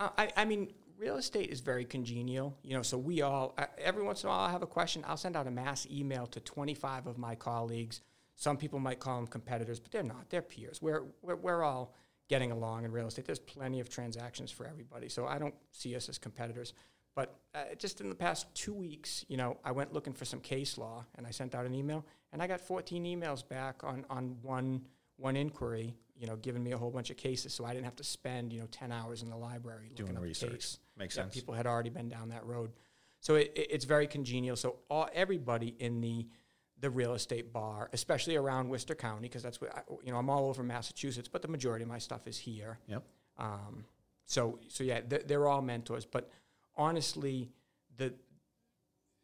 Uh, 0.00 0.08
I, 0.18 0.30
I 0.36 0.44
mean, 0.44 0.72
real 0.98 1.16
estate 1.16 1.50
is 1.50 1.60
very 1.60 1.84
congenial, 1.84 2.56
you 2.62 2.74
know. 2.74 2.82
So 2.82 2.98
we 2.98 3.22
all, 3.22 3.54
uh, 3.56 3.66
every 3.78 4.02
once 4.02 4.22
in 4.22 4.28
a 4.28 4.32
while, 4.32 4.40
I 4.40 4.50
have 4.50 4.62
a 4.62 4.66
question. 4.66 5.04
I'll 5.06 5.16
send 5.16 5.36
out 5.36 5.46
a 5.46 5.50
mass 5.50 5.86
email 5.90 6.26
to 6.26 6.40
25 6.40 7.06
of 7.06 7.18
my 7.18 7.34
colleagues. 7.34 8.00
Some 8.36 8.56
people 8.56 8.78
might 8.78 9.00
call 9.00 9.16
them 9.16 9.26
competitors, 9.26 9.80
but 9.80 9.90
they're 9.90 10.02
not. 10.02 10.28
They're 10.30 10.42
peers. 10.42 10.82
We're 10.82 11.04
we're, 11.22 11.36
we're 11.36 11.62
all 11.62 11.94
getting 12.28 12.52
along 12.52 12.84
in 12.84 12.92
real 12.92 13.06
estate. 13.06 13.24
There's 13.24 13.38
plenty 13.38 13.80
of 13.80 13.88
transactions 13.88 14.50
for 14.50 14.66
everybody, 14.66 15.08
so 15.08 15.26
I 15.26 15.38
don't 15.38 15.54
see 15.72 15.96
us 15.96 16.08
as 16.08 16.18
competitors. 16.18 16.74
But 17.14 17.34
uh, 17.54 17.74
just 17.78 18.00
in 18.00 18.10
the 18.10 18.14
past 18.14 18.46
two 18.54 18.74
weeks, 18.74 19.24
you 19.28 19.36
know, 19.36 19.56
I 19.64 19.72
went 19.72 19.92
looking 19.92 20.12
for 20.12 20.24
some 20.24 20.40
case 20.40 20.78
law, 20.78 21.04
and 21.16 21.26
I 21.26 21.30
sent 21.30 21.54
out 21.54 21.66
an 21.66 21.74
email, 21.74 22.04
and 22.32 22.42
I 22.42 22.46
got 22.46 22.60
14 22.60 23.04
emails 23.04 23.48
back 23.48 23.82
on 23.82 24.04
on 24.10 24.36
one 24.42 24.82
one 25.16 25.36
inquiry, 25.36 25.96
you 26.18 26.26
know, 26.26 26.36
giving 26.36 26.62
me 26.64 26.72
a 26.72 26.78
whole 26.78 26.90
bunch 26.90 27.10
of 27.10 27.16
cases, 27.16 27.54
so 27.54 27.64
I 27.64 27.72
didn't 27.72 27.84
have 27.84 27.96
to 27.96 28.04
spend 28.04 28.52
you 28.52 28.60
know 28.60 28.66
10 28.70 28.90
hours 28.92 29.22
in 29.22 29.30
the 29.30 29.36
library 29.36 29.92
Doing 29.94 30.08
looking 30.08 30.16
up 30.16 30.22
a 30.22 30.26
research. 30.26 30.76
Makes 30.96 31.16
Yeah, 31.16 31.22
sense. 31.22 31.34
People 31.34 31.54
had 31.54 31.66
already 31.66 31.90
been 31.90 32.08
down 32.08 32.28
that 32.30 32.44
road, 32.44 32.72
so 33.20 33.36
it, 33.36 33.52
it- 33.54 33.68
it's 33.70 33.84
very 33.84 34.06
congenial. 34.06 34.56
So 34.56 34.76
all 34.90 35.08
everybody 35.14 35.74
in 35.78 36.00
the 36.00 36.26
the 36.80 36.90
real 36.90 37.14
estate 37.14 37.52
bar, 37.52 37.88
especially 37.92 38.36
around 38.36 38.68
Worcester 38.68 38.94
County, 38.94 39.22
because 39.28 39.42
that's 39.42 39.60
what 39.60 39.74
I, 39.76 39.82
you 40.04 40.12
know. 40.12 40.18
I'm 40.18 40.30
all 40.30 40.48
over 40.48 40.62
Massachusetts, 40.62 41.28
but 41.28 41.42
the 41.42 41.48
majority 41.48 41.82
of 41.82 41.88
my 41.88 41.98
stuff 41.98 42.26
is 42.28 42.38
here. 42.38 42.78
Yep. 42.86 43.02
Um, 43.38 43.84
so 44.26 44.58
so 44.68 44.84
yeah, 44.84 45.00
they're, 45.06 45.22
they're 45.26 45.46
all 45.48 45.60
mentors. 45.62 46.04
But 46.04 46.30
honestly, 46.76 47.50
the 47.96 48.14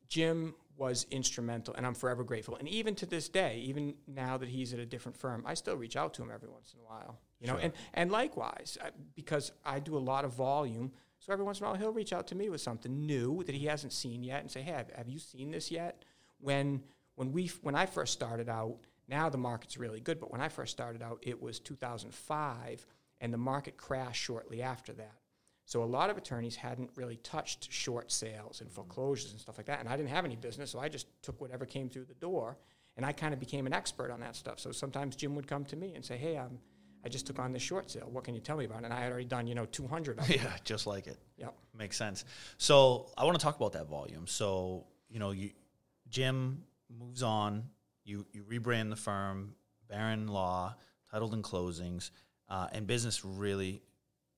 Jim 0.09 0.55
was 0.77 1.07
instrumental, 1.11 1.75
and 1.75 1.87
I'm 1.87 1.95
forever 1.95 2.25
grateful. 2.25 2.57
And 2.57 2.69
even 2.69 2.95
to 2.97 3.07
this 3.07 3.29
day, 3.29 3.59
even 3.65 3.95
now 4.07 4.37
that 4.39 4.49
he's 4.49 4.73
at 4.73 4.81
a 4.81 4.87
different 4.87 5.17
firm, 5.17 5.45
I 5.47 5.55
still 5.55 5.77
reach 5.77 5.97
out 5.97 6.15
to 6.15 6.23
him 6.23 6.31
every 6.35 6.49
once 6.49 6.73
in 6.75 6.81
a 6.81 6.85
while. 6.85 7.21
You 7.41 7.47
know, 7.47 7.55
Sure. 7.55 7.63
and 7.63 7.73
and 7.93 8.11
likewise, 8.11 8.77
because 9.15 9.53
I 9.65 9.79
do 9.81 9.97
a 9.97 10.01
lot 10.01 10.25
of 10.25 10.33
volume, 10.33 10.93
so 11.21 11.33
every 11.33 11.45
once 11.45 11.61
in 11.61 11.65
a 11.67 11.69
while 11.69 11.77
he'll 11.79 11.93
reach 11.93 12.13
out 12.13 12.27
to 12.29 12.35
me 12.35 12.49
with 12.49 12.61
something 12.61 13.07
new 13.07 13.43
that 13.45 13.55
he 13.55 13.67
hasn't 13.67 13.93
seen 13.93 14.23
yet, 14.25 14.41
and 14.41 14.51
say, 14.51 14.63
"Hey, 14.63 14.73
have, 14.73 14.91
have 14.93 15.09
you 15.09 15.19
seen 15.19 15.51
this 15.51 15.71
yet?" 15.71 16.05
When 16.39 16.83
when 17.15 17.31
we 17.33 17.47
when 17.63 17.75
I 17.77 17.87
first 17.87 18.13
started 18.13 18.49
out, 18.49 18.79
now 19.07 19.29
the 19.29 19.39
market's 19.39 19.77
really 19.77 20.01
good, 20.01 20.19
but 20.19 20.33
when 20.33 20.41
I 20.41 20.49
first 20.49 20.73
started 20.73 21.03
out, 21.03 21.19
it 21.23 21.41
was 21.41 21.61
2005, 21.61 22.87
and 23.21 23.33
the 23.33 23.39
market 23.39 23.77
crashed 23.77 24.23
shortly 24.23 24.63
after 24.63 24.93
that. 24.95 25.15
So 25.67 25.83
a 25.83 25.85
lot 25.85 26.11
of 26.11 26.19
attorneys 26.19 26.57
hadn't 26.57 26.91
really 26.95 27.17
touched 27.17 27.73
short 27.73 28.13
sales 28.13 28.61
and 28.61 28.71
foreclosures 28.71 29.33
and 29.33 29.41
stuff 29.41 29.57
like 29.57 29.67
that. 29.67 29.81
And 29.81 29.89
I 29.89 29.97
didn't 29.97 30.11
have 30.11 30.25
any 30.25 30.37
business, 30.37 30.71
so 30.71 30.79
I 30.79 30.89
just 30.89 31.07
took 31.23 31.41
whatever 31.41 31.65
came 31.65 31.89
through 31.89 32.05
the 32.05 32.15
door, 32.15 32.59
and 32.97 33.05
I 33.07 33.13
kind 33.13 33.33
of 33.33 33.41
became 33.41 33.67
an 33.67 33.73
expert 33.73 34.11
on 34.11 34.21
that 34.21 34.37
stuff. 34.37 34.61
So 34.61 34.73
sometimes 34.73 35.17
Jim 35.17 35.35
would 35.35 35.47
come 35.47 35.65
to 35.67 35.77
me 35.77 35.95
and 35.95 36.05
say, 36.05 36.17
"Hey, 36.19 36.37
um, 36.37 36.59
I 37.05 37.09
just 37.09 37.27
took 37.27 37.39
on 37.39 37.53
this 37.53 37.63
short 37.63 37.91
sale. 37.91 38.09
What 38.11 38.25
can 38.25 38.35
you 38.35 38.41
tell 38.41 38.57
me 38.57 38.67
about 38.67 38.83
it?" 38.83 38.85
And 38.85 38.95
I 38.95 39.01
had 39.01 39.11
already 39.11 39.25
done, 39.27 39.47
you 39.47 39.55
know, 39.55 39.65
200 39.67 40.19
of 40.19 40.27
them. 40.29 40.39
Yeah, 40.43 40.57
just 40.65 40.87
like 40.87 41.07
it. 41.07 41.19
Yep. 41.39 41.55
Makes 41.77 41.97
sense. 41.97 42.25
So 42.59 43.11
I 43.17 43.25
want 43.25 43.39
to 43.39 43.43
talk 43.43 43.57
about 43.57 43.73
that 43.73 43.89
volume. 43.89 44.27
So 44.27 44.87
you 45.09 45.19
know, 45.19 45.31
you 45.31 45.51
Jim 46.09 46.63
moves 46.91 47.23
on. 47.23 47.65
You 48.05 48.27
you 48.33 48.45
rebrand 48.45 48.91
the 48.91 48.97
firm, 48.97 49.55
Barron 49.89 50.29
Law, 50.29 50.77
titled 51.11 51.33
and 51.33 51.43
closings, 51.43 52.11
uh, 52.51 52.69
and 52.73 52.87
business 52.87 53.25
really 53.25 53.83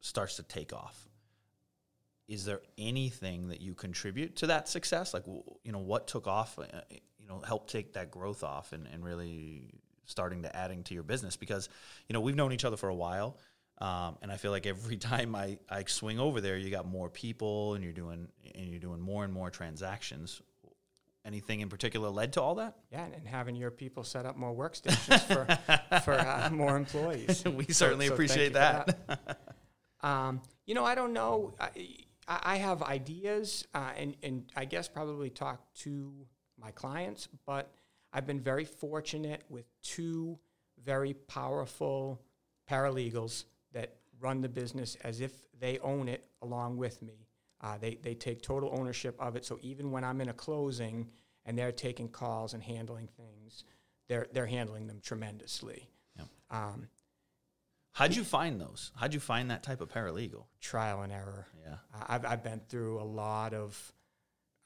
starts 0.01 0.37
to 0.37 0.45
take 0.45 0.73
off. 0.73 1.09
Is 2.29 2.45
there 2.45 2.61
anything 2.77 3.49
that 3.49 3.61
you 3.61 3.75
contribute 3.75 4.37
to 4.37 4.49
that 4.49 4.69
success? 4.69 5.15
Like, 5.15 5.25
you 5.27 5.73
know, 5.73 5.79
what 5.79 6.09
took 6.09 6.27
off? 6.27 6.59
Uh, 6.59 6.65
you 6.91 7.29
know, 7.29 7.41
help 7.41 7.69
take 7.69 7.93
that 7.95 8.11
growth 8.11 8.43
off 8.43 8.73
and, 8.73 8.87
and 8.93 9.05
really 9.05 9.71
starting 10.05 10.43
to 10.43 10.57
adding 10.57 10.83
to 10.85 10.95
your 10.95 11.03
business 11.03 11.37
because 11.37 11.69
you 12.09 12.13
know 12.13 12.21
we've 12.21 12.37
known 12.37 12.53
each 12.53 12.65
other 12.65 12.77
for 12.77 12.89
a 12.89 12.95
while. 12.95 13.37
Um, 13.79 14.17
and 14.23 14.33
I 14.33 14.37
feel 14.39 14.53
like 14.53 14.67
every 14.67 14.97
time 15.13 15.35
I, 15.35 15.59
I 15.69 15.85
swing 15.85 16.19
over 16.19 16.41
there, 16.41 16.57
you 16.57 16.71
got 16.71 16.87
more 16.87 17.11
people, 17.11 17.75
and 17.75 17.85
you're 17.85 17.93
doing 17.93 18.29
and 18.55 18.69
you're 18.69 18.81
doing 18.81 19.01
more 19.01 19.23
and 19.25 19.33
more 19.33 19.51
transactions. 19.51 20.41
Anything 21.25 21.59
in 21.61 21.69
particular 21.69 22.09
led 22.09 22.35
to 22.35 22.43
all 22.43 22.55
that? 22.57 22.77
Yeah, 22.93 23.05
and, 23.05 23.15
and 23.15 23.27
having 23.27 23.57
your 23.57 23.73
people 23.73 24.05
set 24.05 24.27
up 24.27 24.37
more 24.37 24.55
workstations 24.55 25.21
for 25.27 26.01
for 26.05 26.15
uh, 26.15 26.49
more 26.53 26.77
employees. 26.77 27.45
we 27.45 27.65
So- 27.67 27.73
certainly 27.87 28.07
so 28.09 28.15
appreciate 28.15 28.49
for 28.53 28.59
that. 28.59 29.41
Um, 30.03 30.43
you 30.67 30.75
know, 30.75 30.85
I 30.85 30.95
don't 30.95 31.13
know. 31.13 31.55
I, 31.59 31.71
I 32.29 32.57
have 32.57 32.83
ideas, 32.83 33.67
uh, 33.75 33.93
and 33.97 34.17
and 34.23 34.45
I 34.57 34.65
guess 34.65 34.89
probably 34.89 35.31
talk 35.31 35.73
to 35.77 36.27
my 36.61 36.71
clients, 36.73 37.29
but 37.47 37.73
I've 38.13 38.27
been 38.27 38.41
very 38.41 38.65
fortunate 38.65 39.43
with 39.49 39.67
two 39.83 40.39
very 40.85 41.15
powerful 41.15 42.21
paralegals 42.69 43.45
that 43.73 43.97
run 44.21 44.41
the 44.41 44.49
business 44.49 44.97
as 45.05 45.21
if 45.21 45.33
they 45.59 45.79
own 45.81 46.09
it 46.09 46.25
along 46.43 46.77
with 46.77 47.01
me. 47.03 47.29
Uh, 47.61 47.79
they 47.79 47.95
they 48.03 48.15
take 48.15 48.43
total 48.43 48.71
ownership 48.77 49.15
of 49.21 49.37
it. 49.37 49.45
So 49.45 49.59
even 49.63 49.91
when 49.91 50.03
I'm 50.05 50.21
in 50.21 50.29
a 50.29 50.35
closing 50.35 51.09
and 51.45 51.57
they're 51.57 51.73
taking 51.73 52.09
calls 52.09 52.55
and 52.55 52.63
handling 52.63 53.09
things, 53.17 53.65
they're 54.09 54.27
they're 54.33 54.47
handling 54.47 54.87
them 54.87 55.01
tremendously. 55.01 55.89
Um, 56.51 56.89
How'd 57.97 58.15
you 58.15 58.25
find 58.25 58.61
those? 58.61 58.93
How'd 58.95 59.15
you 59.15 59.21
find 59.21 59.51
that 59.51 59.63
type 59.63 59.81
of 59.81 59.89
paralegal? 59.89 60.45
trial 60.61 61.01
and 61.01 61.11
error. 61.11 61.47
Yeah. 61.67 61.77
I've, 62.07 62.27
I've 62.27 62.43
been 62.45 62.61
through 62.69 63.01
a 63.01 63.05
lot 63.05 63.55
of 63.55 63.93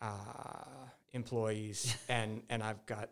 uh, 0.02 0.64
employees, 1.12 1.96
and, 2.08 2.42
and 2.50 2.60
I've 2.60 2.84
got 2.86 3.08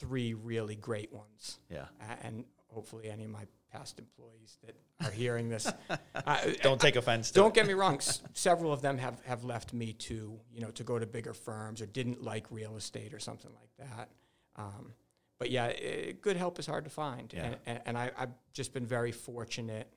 three 0.00 0.34
really 0.34 0.74
great 0.74 1.12
ones. 1.12 1.60
Yeah. 1.70 1.84
Uh, 2.00 2.14
and 2.24 2.44
hopefully, 2.66 3.08
any 3.08 3.22
of 3.26 3.30
my 3.30 3.44
past 3.72 4.00
employees 4.00 4.58
that 4.64 4.74
are 5.06 5.12
hearing 5.12 5.48
this. 5.48 5.70
Uh, 6.26 6.38
Don't 6.62 6.80
take 6.80 6.96
offense 6.96 7.30
don't 7.30 7.48
it. 7.48 7.54
get 7.54 7.66
me 7.66 7.72
wrong. 7.72 7.94
S- 7.98 8.20
several 8.34 8.72
of 8.72 8.82
them 8.82 8.98
have, 8.98 9.22
have 9.24 9.42
left 9.44 9.72
me 9.72 9.92
to 9.94 10.38
you 10.52 10.60
know 10.60 10.70
to 10.72 10.82
go 10.84 10.98
to 10.98 11.06
bigger 11.06 11.32
firms 11.32 11.80
or 11.80 11.86
didn't 11.86 12.22
like 12.22 12.44
real 12.50 12.76
estate 12.76 13.14
or 13.14 13.18
something 13.20 13.50
like 13.54 13.88
that. 13.88 14.08
Um, 14.56 14.92
but 15.40 15.50
yeah, 15.50 15.72
good 16.20 16.36
help 16.36 16.58
is 16.60 16.66
hard 16.66 16.84
to 16.84 16.90
find, 16.90 17.32
Yeah. 17.32 17.54
and, 17.66 17.80
and, 17.86 17.98
I, 17.98 18.12
I've 18.16 18.34
just 18.52 18.72
been 18.74 18.86
very 18.86 19.10
fortunate. 19.10 19.88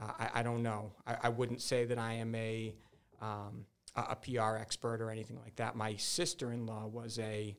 Uh, 0.00 0.12
I, 0.18 0.30
I 0.40 0.42
don't 0.44 0.62
know. 0.62 0.92
I, 1.06 1.16
I 1.24 1.28
wouldn't 1.28 1.60
say 1.60 1.84
that 1.86 1.98
I 1.98 2.14
am 2.14 2.34
a 2.34 2.72
um, 3.20 3.66
a 3.96 4.00
a 4.10 4.16
PR 4.16 4.56
expert 4.56 5.00
or 5.00 5.10
anything 5.10 5.38
like 5.42 5.56
that. 5.56 5.74
My 5.74 5.96
sister-in-law 5.96 6.86
was 6.86 7.18
a 7.18 7.56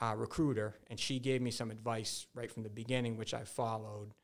uh, 0.00 0.14
recruiter, 0.16 0.76
and 0.88 0.98
she 0.98 1.18
gave 1.18 1.42
me 1.42 1.50
some 1.50 1.70
advice 1.70 2.26
right 2.34 2.50
from 2.50 2.62
the 2.62 2.70
beginning, 2.70 3.16
which 3.18 3.34
I 3.34 3.44
followed. 3.44 4.14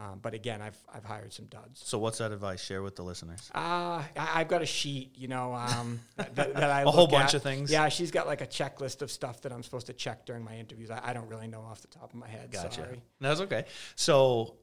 Um, 0.00 0.20
but 0.22 0.32
again, 0.32 0.62
I've 0.62 0.78
I've 0.94 1.04
hired 1.04 1.32
some 1.32 1.46
duds. 1.46 1.80
So, 1.84 1.98
what's 1.98 2.18
that 2.18 2.30
advice? 2.30 2.62
Share 2.62 2.82
with 2.82 2.94
the 2.94 3.02
listeners. 3.02 3.50
Uh, 3.52 3.58
I, 3.58 4.04
I've 4.16 4.48
got 4.48 4.62
a 4.62 4.66
sheet, 4.66 5.10
you 5.16 5.26
know, 5.26 5.52
um, 5.54 5.98
that, 6.16 6.34
that 6.34 6.70
I 6.70 6.82
A 6.82 6.86
whole 6.86 7.08
bunch 7.08 7.30
at. 7.30 7.34
of 7.34 7.42
things? 7.42 7.70
Yeah, 7.70 7.88
she's 7.88 8.12
got 8.12 8.28
like 8.28 8.40
a 8.40 8.46
checklist 8.46 9.02
of 9.02 9.10
stuff 9.10 9.42
that 9.42 9.52
I'm 9.52 9.64
supposed 9.64 9.88
to 9.88 9.92
check 9.92 10.24
during 10.24 10.44
my 10.44 10.54
interviews. 10.56 10.90
I, 10.90 11.00
I 11.02 11.12
don't 11.12 11.28
really 11.28 11.48
know 11.48 11.62
off 11.62 11.80
the 11.80 11.88
top 11.88 12.12
of 12.12 12.14
my 12.14 12.28
head. 12.28 12.52
Gotcha. 12.52 12.82
Sorry. 12.82 13.02
That's 13.20 13.40
okay. 13.40 13.64
So, 13.96 14.54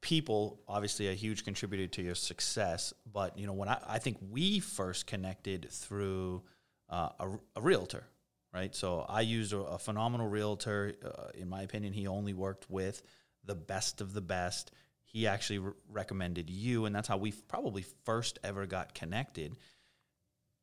people 0.00 0.60
obviously 0.68 1.08
a 1.08 1.14
huge 1.14 1.44
contributor 1.44 1.86
to 1.86 2.02
your 2.02 2.14
success, 2.14 2.92
but 3.10 3.38
you 3.38 3.46
know 3.46 3.54
when 3.54 3.68
I, 3.68 3.78
I 3.88 3.98
think 3.98 4.18
we 4.30 4.58
first 4.60 5.06
connected 5.06 5.68
through 5.70 6.42
uh, 6.90 7.08
a, 7.20 7.28
a 7.56 7.62
realtor, 7.62 8.04
right? 8.52 8.74
So 8.74 9.06
I 9.08 9.22
used 9.22 9.52
a, 9.52 9.60
a 9.60 9.78
phenomenal 9.78 10.28
realtor. 10.28 10.92
Uh, 11.04 11.28
in 11.34 11.48
my 11.48 11.62
opinion, 11.62 11.92
he 11.92 12.06
only 12.06 12.34
worked 12.34 12.68
with 12.68 13.02
the 13.46 13.54
best 13.54 14.00
of 14.00 14.12
the 14.12 14.20
best. 14.20 14.70
he 15.04 15.26
actually 15.28 15.60
re- 15.60 15.72
recommended 15.92 16.50
you, 16.50 16.86
and 16.86 16.94
that's 16.94 17.06
how 17.06 17.16
we 17.16 17.30
probably 17.30 17.84
first 18.04 18.38
ever 18.42 18.66
got 18.66 18.94
connected. 18.94 19.56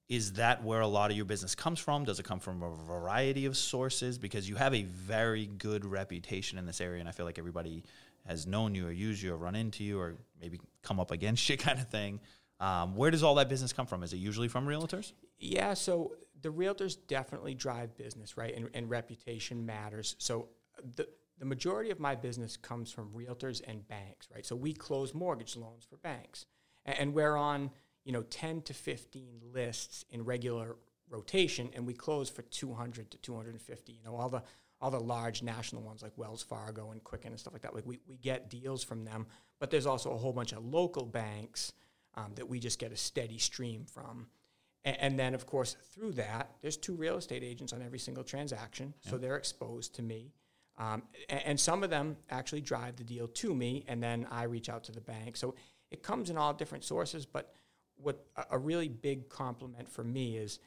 Is 0.09 0.33
that 0.33 0.61
where 0.61 0.81
a 0.81 0.87
lot 0.87 1.09
of 1.09 1.15
your 1.15 1.25
business 1.25 1.55
comes 1.55 1.79
from? 1.79 2.03
Does 2.03 2.19
it 2.19 2.23
come 2.23 2.41
from 2.41 2.61
a 2.61 2.69
variety 2.69 3.45
of 3.45 3.55
sources? 3.55 4.17
Because 4.17 4.49
you 4.49 4.55
have 4.55 4.73
a 4.73 4.83
very 4.83 5.45
good 5.45 5.85
reputation 5.85 6.57
in 6.57 6.65
this 6.65 6.81
area, 6.81 6.99
and 6.99 7.07
I 7.07 7.13
feel 7.13 7.25
like 7.25 7.39
everybody 7.39 7.83
has 8.27 8.45
known 8.45 8.75
you 8.75 8.87
or 8.87 8.91
used 8.91 9.23
you 9.23 9.33
or 9.33 9.37
run 9.37 9.55
into 9.55 9.83
you 9.83 9.99
or 9.99 10.15
maybe 10.39 10.59
come 10.83 10.99
up 10.99 11.11
against 11.11 11.47
you 11.49 11.57
kind 11.57 11.79
of 11.79 11.87
thing. 11.87 12.19
Um, 12.59 12.95
where 12.95 13.09
does 13.09 13.23
all 13.23 13.35
that 13.35 13.49
business 13.49 13.73
come 13.73 13.87
from? 13.87 14.03
Is 14.03 14.13
it 14.13 14.17
usually 14.17 14.47
from 14.47 14.67
realtors? 14.67 15.13
Yeah, 15.39 15.73
so 15.73 16.13
the 16.41 16.49
realtors 16.49 16.97
definitely 17.07 17.55
drive 17.55 17.97
business, 17.97 18.37
right? 18.37 18.55
And, 18.55 18.69
and 18.73 18.89
reputation 18.89 19.65
matters. 19.65 20.15
So 20.19 20.49
the 20.95 21.07
the 21.41 21.47
majority 21.47 21.89
of 21.89 21.99
my 21.99 22.13
business 22.13 22.55
comes 22.55 22.91
from 22.91 23.09
realtors 23.09 23.61
and 23.67 23.87
banks, 23.87 24.29
right? 24.31 24.45
So 24.45 24.55
we 24.55 24.73
close 24.73 25.15
mortgage 25.15 25.57
loans 25.57 25.83
for 25.83 25.97
banks, 25.97 26.45
and, 26.85 26.99
and 26.99 27.13
we're 27.15 27.35
on 27.35 27.71
you 28.05 28.13
know 28.13 28.21
10 28.21 28.61
to 28.61 28.75
15 28.75 29.41
lists 29.51 30.05
in 30.11 30.23
regular 30.23 30.75
rotation, 31.09 31.71
and 31.73 31.87
we 31.87 31.95
close 31.95 32.29
for 32.29 32.43
200 32.43 33.09
to 33.09 33.17
250. 33.17 33.91
You 33.91 34.03
know 34.05 34.15
all 34.15 34.29
the 34.29 34.43
all 34.79 34.91
the 34.91 34.99
large 34.99 35.41
national 35.41 35.81
ones 35.81 36.03
like 36.03 36.15
Wells 36.15 36.43
Fargo 36.43 36.91
and 36.91 37.03
Quicken 37.03 37.31
and 37.31 37.39
stuff 37.39 37.53
like 37.53 37.63
that. 37.63 37.73
Like 37.73 37.87
we, 37.87 37.99
we 38.07 38.17
get 38.17 38.51
deals 38.51 38.83
from 38.83 39.03
them, 39.03 39.25
but 39.59 39.71
there's 39.71 39.87
also 39.87 40.11
a 40.11 40.17
whole 40.17 40.33
bunch 40.33 40.51
of 40.51 40.63
local 40.63 41.07
banks 41.07 41.73
um, 42.15 42.33
that 42.35 42.47
we 42.47 42.59
just 42.59 42.77
get 42.77 42.91
a 42.91 42.97
steady 42.97 43.39
stream 43.39 43.85
from. 43.85 44.27
And, 44.83 44.97
and, 44.99 45.19
then, 45.19 45.35
of 45.35 45.45
course, 45.45 45.75
through 45.93 46.13
that, 46.13 46.55
there's 46.63 46.77
two 46.77 46.95
real 46.95 47.17
estate 47.17 47.43
agents 47.43 47.73
on 47.73 47.83
every 47.83 47.99
single 47.99 48.23
transaction, 48.23 48.95
so 49.01 49.19
they're 49.19 49.37
exposed 49.37 49.93
to 49.95 50.01
me. 50.01 50.33
Um, 50.81 51.03
and, 51.29 51.41
and, 51.45 51.59
some 51.59 51.83
of 51.83 51.91
them 51.91 52.17
actually 52.31 52.61
drive 52.61 52.95
the 52.95 53.03
deal 53.03 53.27
to 53.27 53.53
me, 53.53 53.85
and 53.87 54.01
then 54.01 54.25
I 54.31 54.43
reach 54.43 54.67
out 54.67 54.83
to 54.85 54.91
the 54.91 55.01
bank. 55.01 55.37
So 55.37 55.53
it 55.91 56.01
comes 56.01 56.31
in 56.31 56.37
all 56.37 56.53
different 56.53 56.83
sources. 56.83 57.23
But 57.23 57.53
what 57.97 58.25
a, 58.35 58.45
a 58.51 58.57
really 58.57 58.87
big 58.87 59.29
compliment 59.29 59.87
for 59.87 60.03
me 60.03 60.37
is 60.37 60.57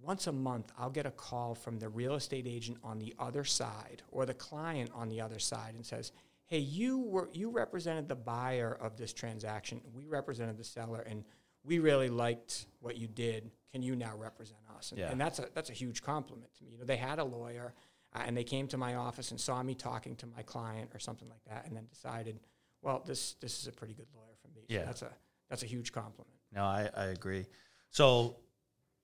once 0.00 0.28
a 0.28 0.32
month, 0.32 0.70
I'll 0.78 0.90
get 0.90 1.04
a 1.04 1.10
call 1.10 1.56
from 1.56 1.78
the 1.78 1.88
real 1.88 2.14
estate 2.14 2.46
agent 2.46 2.78
on 2.84 3.00
the 3.00 3.12
other 3.18 3.42
side 3.44 4.02
or 4.12 4.24
the 4.24 4.34
client 4.34 4.90
on 4.94 5.08
the 5.08 5.20
other 5.20 5.40
side 5.40 5.74
and 5.74 5.84
says, 5.84 6.12
"Hey, 6.46 6.58
you 6.58 7.00
were 7.00 7.28
you 7.32 7.50
represented 7.50 8.08
the 8.08 8.14
buyer 8.14 8.78
of 8.80 8.96
this 8.96 9.12
transaction. 9.12 9.80
We 9.92 10.06
represented 10.06 10.58
the 10.58 10.64
seller, 10.64 11.00
and 11.00 11.24
we 11.64 11.80
really 11.80 12.08
liked 12.08 12.66
what 12.78 12.96
you 12.96 13.08
did. 13.08 13.50
Can 13.72 13.82
you 13.82 13.96
now 13.96 14.16
represent 14.16 14.60
us?" 14.76 14.92
And, 14.92 15.00
yeah. 15.00 15.10
and 15.10 15.20
that's 15.20 15.40
a 15.40 15.48
that's 15.54 15.70
a 15.70 15.74
huge 15.74 16.02
compliment 16.02 16.54
to 16.58 16.64
me. 16.64 16.70
You 16.72 16.78
know, 16.78 16.84
they 16.84 16.96
had 16.96 17.18
a 17.18 17.24
lawyer 17.24 17.74
uh, 18.14 18.22
and 18.26 18.36
they 18.36 18.44
came 18.44 18.66
to 18.68 18.76
my 18.76 18.94
office 18.94 19.30
and 19.30 19.40
saw 19.40 19.62
me 19.62 19.74
talking 19.74 20.16
to 20.16 20.26
my 20.26 20.42
client 20.42 20.90
or 20.94 20.98
something 20.98 21.28
like 21.28 21.44
that, 21.48 21.66
and 21.66 21.76
then 21.76 21.86
decided, 21.92 22.40
well, 22.82 23.02
this 23.06 23.34
this 23.40 23.60
is 23.60 23.66
a 23.66 23.72
pretty 23.72 23.94
good 23.94 24.06
lawyer 24.14 24.34
for 24.42 24.48
me. 24.48 24.64
Yeah, 24.68 24.80
so 24.80 24.86
that's 24.86 25.02
a 25.02 25.10
that's 25.48 25.62
a 25.62 25.66
huge 25.66 25.92
compliment. 25.92 26.36
No, 26.52 26.64
I, 26.64 26.88
I 26.96 27.04
agree. 27.06 27.46
So 27.90 28.36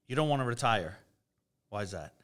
you 0.09 0.17
don't 0.17 0.29
want 0.29 0.43
to 0.43 0.47
retire. 0.47 0.97
Why 1.69 1.83
is 1.83 1.93
that? 1.93 2.15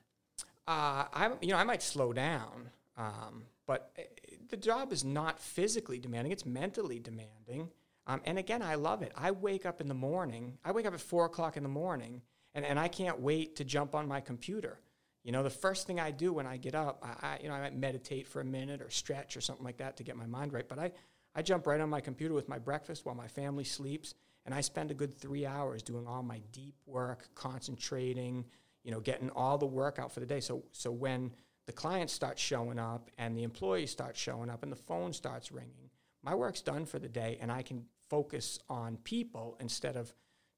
Uh, 0.66 1.04
I 1.12 1.30
you 1.40 1.48
know 1.48 1.56
I 1.56 1.64
might 1.64 1.82
slow 1.82 2.12
down, 2.12 2.70
um, 2.96 3.44
but 3.66 3.90
eh, 3.96 4.02
the 4.48 4.56
job 4.56 4.92
is 4.92 5.04
not 5.04 5.40
physically 5.40 5.98
demanding; 5.98 6.32
it's 6.32 6.46
mentally 6.46 6.98
demanding. 6.98 7.70
Um, 8.06 8.20
and 8.24 8.38
again, 8.38 8.62
I 8.62 8.74
love 8.74 9.02
it. 9.02 9.12
I 9.16 9.30
wake 9.30 9.64
up 9.64 9.80
in 9.80 9.86
the 9.86 9.94
morning. 9.94 10.58
I 10.64 10.72
wake 10.72 10.86
up 10.86 10.94
at 10.94 11.00
four 11.00 11.24
o'clock 11.24 11.56
in 11.56 11.62
the 11.62 11.68
morning, 11.68 12.22
and, 12.52 12.64
and 12.64 12.78
I 12.78 12.88
can't 12.88 13.20
wait 13.20 13.56
to 13.56 13.64
jump 13.64 13.94
on 13.94 14.08
my 14.08 14.20
computer. 14.20 14.80
You 15.24 15.32
know, 15.32 15.42
the 15.42 15.50
first 15.50 15.86
thing 15.86 16.00
I 16.00 16.10
do 16.10 16.32
when 16.32 16.46
I 16.46 16.56
get 16.56 16.74
up, 16.74 17.02
I, 17.02 17.26
I, 17.26 17.38
you 17.42 17.48
know, 17.48 17.54
I 17.54 17.60
might 17.60 17.76
meditate 17.76 18.26
for 18.26 18.40
a 18.40 18.44
minute 18.44 18.82
or 18.82 18.90
stretch 18.90 19.36
or 19.36 19.40
something 19.40 19.64
like 19.64 19.76
that 19.76 19.96
to 19.98 20.02
get 20.02 20.16
my 20.16 20.26
mind 20.26 20.52
right. 20.52 20.68
But 20.68 20.78
I, 20.78 20.92
I 21.34 21.42
jump 21.42 21.66
right 21.66 21.80
on 21.80 21.88
my 21.88 22.00
computer 22.00 22.34
with 22.34 22.48
my 22.48 22.58
breakfast 22.58 23.06
while 23.06 23.14
my 23.14 23.28
family 23.28 23.64
sleeps, 23.64 24.14
and 24.44 24.54
I 24.54 24.60
spend 24.60 24.90
a 24.90 24.94
good 24.94 25.16
three 25.16 25.46
hours 25.46 25.82
doing 25.82 26.06
all 26.06 26.22
my 26.22 26.40
deep 26.50 26.74
work, 26.86 27.28
concentrating, 27.34 28.44
you 28.82 28.90
know, 28.90 29.00
getting 29.00 29.30
all 29.30 29.58
the 29.58 29.66
work 29.66 29.98
out 29.98 30.12
for 30.12 30.20
the 30.20 30.26
day. 30.26 30.40
So, 30.40 30.64
so 30.72 30.90
when 30.90 31.32
the 31.66 31.72
clients 31.72 32.12
start 32.12 32.38
showing 32.38 32.78
up 32.78 33.08
and 33.18 33.36
the 33.36 33.44
employees 33.44 33.92
start 33.92 34.16
showing 34.16 34.50
up 34.50 34.64
and 34.64 34.72
the 34.72 34.76
phone 34.76 35.12
starts 35.12 35.52
ringing, 35.52 35.90
my 36.24 36.34
work's 36.34 36.60
done 36.60 36.84
for 36.84 36.98
the 36.98 37.08
day, 37.08 37.38
and 37.40 37.50
I 37.50 37.62
can 37.62 37.84
focus 38.08 38.58
on 38.68 38.96
people 38.98 39.56
instead 39.60 39.96
of 39.96 40.12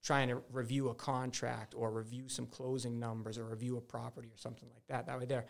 trying 0.04 0.28
to 0.28 0.42
review 0.52 0.90
a 0.90 0.94
contract 0.94 1.74
or 1.76 1.90
review 1.90 2.28
some 2.28 2.46
closing 2.46 3.00
numbers 3.00 3.38
or 3.38 3.44
review 3.44 3.78
a 3.78 3.80
property 3.80 4.28
or 4.28 4.36
something 4.36 4.68
like 4.74 4.86
that. 4.86 5.06
That 5.06 5.18
way, 5.18 5.24
there, 5.24 5.46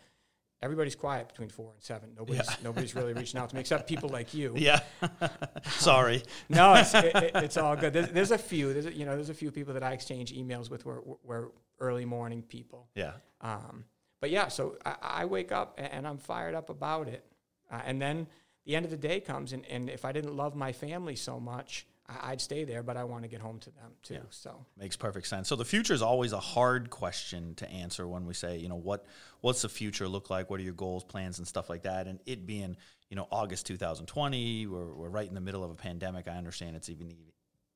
everybody's 0.62 0.94
quiet 0.94 1.28
between 1.28 1.48
four 1.48 1.72
and 1.72 1.82
seven. 1.82 2.10
Nobody's 2.16 2.46
yeah. 2.48 2.56
nobody's 2.62 2.94
really 2.94 3.12
reaching 3.12 3.40
out 3.40 3.50
to 3.50 3.56
me 3.56 3.60
except 3.60 3.88
people 3.88 4.08
like 4.08 4.32
you. 4.32 4.54
Yeah. 4.64 4.80
Sorry. 5.70 6.22
no, 6.48 6.74
it's, 6.74 6.94
it, 6.94 7.14
it, 7.16 7.32
it's 7.34 7.56
all 7.56 7.74
good. 7.74 7.92
There's, 7.92 8.10
there's, 8.10 8.30
a 8.30 8.38
few. 8.38 8.72
There's 8.72 8.86
you 8.94 9.04
know 9.04 9.16
there's 9.16 9.28
a 9.28 9.34
few 9.34 9.50
people 9.50 9.74
that 9.74 9.82
I 9.82 9.92
exchange 9.92 10.32
emails 10.32 10.70
with 10.70 10.86
where 10.86 10.98
where 11.22 11.48
early 11.80 12.04
morning 12.04 12.42
people. 12.42 12.88
Yeah. 12.94 13.14
Um, 13.40 13.84
but 14.20 14.30
yeah, 14.30 14.48
so 14.48 14.76
I, 14.86 14.94
I, 15.02 15.24
wake 15.26 15.52
up 15.52 15.74
and 15.76 16.06
I'm 16.06 16.16
fired 16.16 16.54
up 16.54 16.70
about 16.70 17.08
it, 17.08 17.26
uh, 17.70 17.82
and 17.84 18.00
then 18.00 18.26
the 18.64 18.74
end 18.74 18.86
of 18.86 18.90
the 18.90 18.96
day 18.96 19.20
comes, 19.20 19.52
and, 19.52 19.66
and 19.66 19.90
if 19.90 20.06
I 20.06 20.12
didn't 20.12 20.34
love 20.34 20.54
my 20.54 20.72
family 20.72 21.16
so 21.16 21.38
much, 21.38 21.86
I'd 22.06 22.40
stay 22.40 22.64
there, 22.64 22.82
but 22.82 22.98
I 22.98 23.04
want 23.04 23.22
to 23.22 23.28
get 23.28 23.40
home 23.40 23.58
to 23.60 23.70
them 23.70 23.92
too. 24.02 24.14
Yeah. 24.14 24.20
So 24.30 24.66
makes 24.76 24.96
perfect 24.96 25.26
sense. 25.26 25.48
So 25.48 25.56
the 25.56 25.64
future 25.64 25.94
is 25.94 26.02
always 26.02 26.32
a 26.32 26.40
hard 26.40 26.90
question 26.90 27.54
to 27.56 27.70
answer 27.70 28.06
when 28.06 28.26
we 28.26 28.34
say, 28.34 28.58
you 28.58 28.68
know, 28.68 28.76
what 28.76 29.06
what's 29.40 29.62
the 29.62 29.70
future 29.70 30.06
look 30.06 30.28
like? 30.28 30.50
What 30.50 30.60
are 30.60 30.62
your 30.62 30.74
goals, 30.74 31.02
plans, 31.02 31.38
and 31.38 31.48
stuff 31.48 31.70
like 31.70 31.84
that? 31.84 32.06
And 32.06 32.20
it 32.26 32.46
being, 32.46 32.76
you 33.08 33.16
know, 33.16 33.26
August 33.30 33.66
2020, 33.66 34.66
we're, 34.66 34.92
we're 34.92 35.08
right 35.08 35.26
in 35.26 35.34
the 35.34 35.40
middle 35.40 35.64
of 35.64 35.70
a 35.70 35.74
pandemic. 35.74 36.28
I 36.28 36.36
understand 36.36 36.76
it's 36.76 36.90
even 36.90 37.14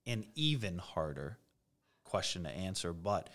an 0.07 0.27
even 0.35 0.77
harder 0.77 1.39
question 2.05 2.45
to 2.45 2.51
answer. 2.51 2.93
But 2.93 3.31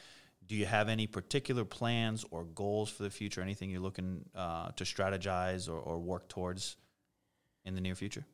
do 0.46 0.56
you 0.56 0.66
have 0.66 0.90
any 0.90 1.08
particular 1.08 1.66
plans 1.66 2.24
or 2.30 2.44
goals 2.44 2.90
for 2.90 3.04
the 3.04 3.10
future? 3.10 3.42
Anything 3.42 3.72
you're 3.72 3.82
looking 3.82 4.26
uh, 4.36 4.70
to 4.76 4.84
strategize 4.84 5.70
or, 5.70 5.80
or 5.80 5.98
work 5.98 6.28
towards 6.28 6.76
in 7.66 7.74
the 7.74 7.82
near 7.82 7.96
future? 7.96 8.26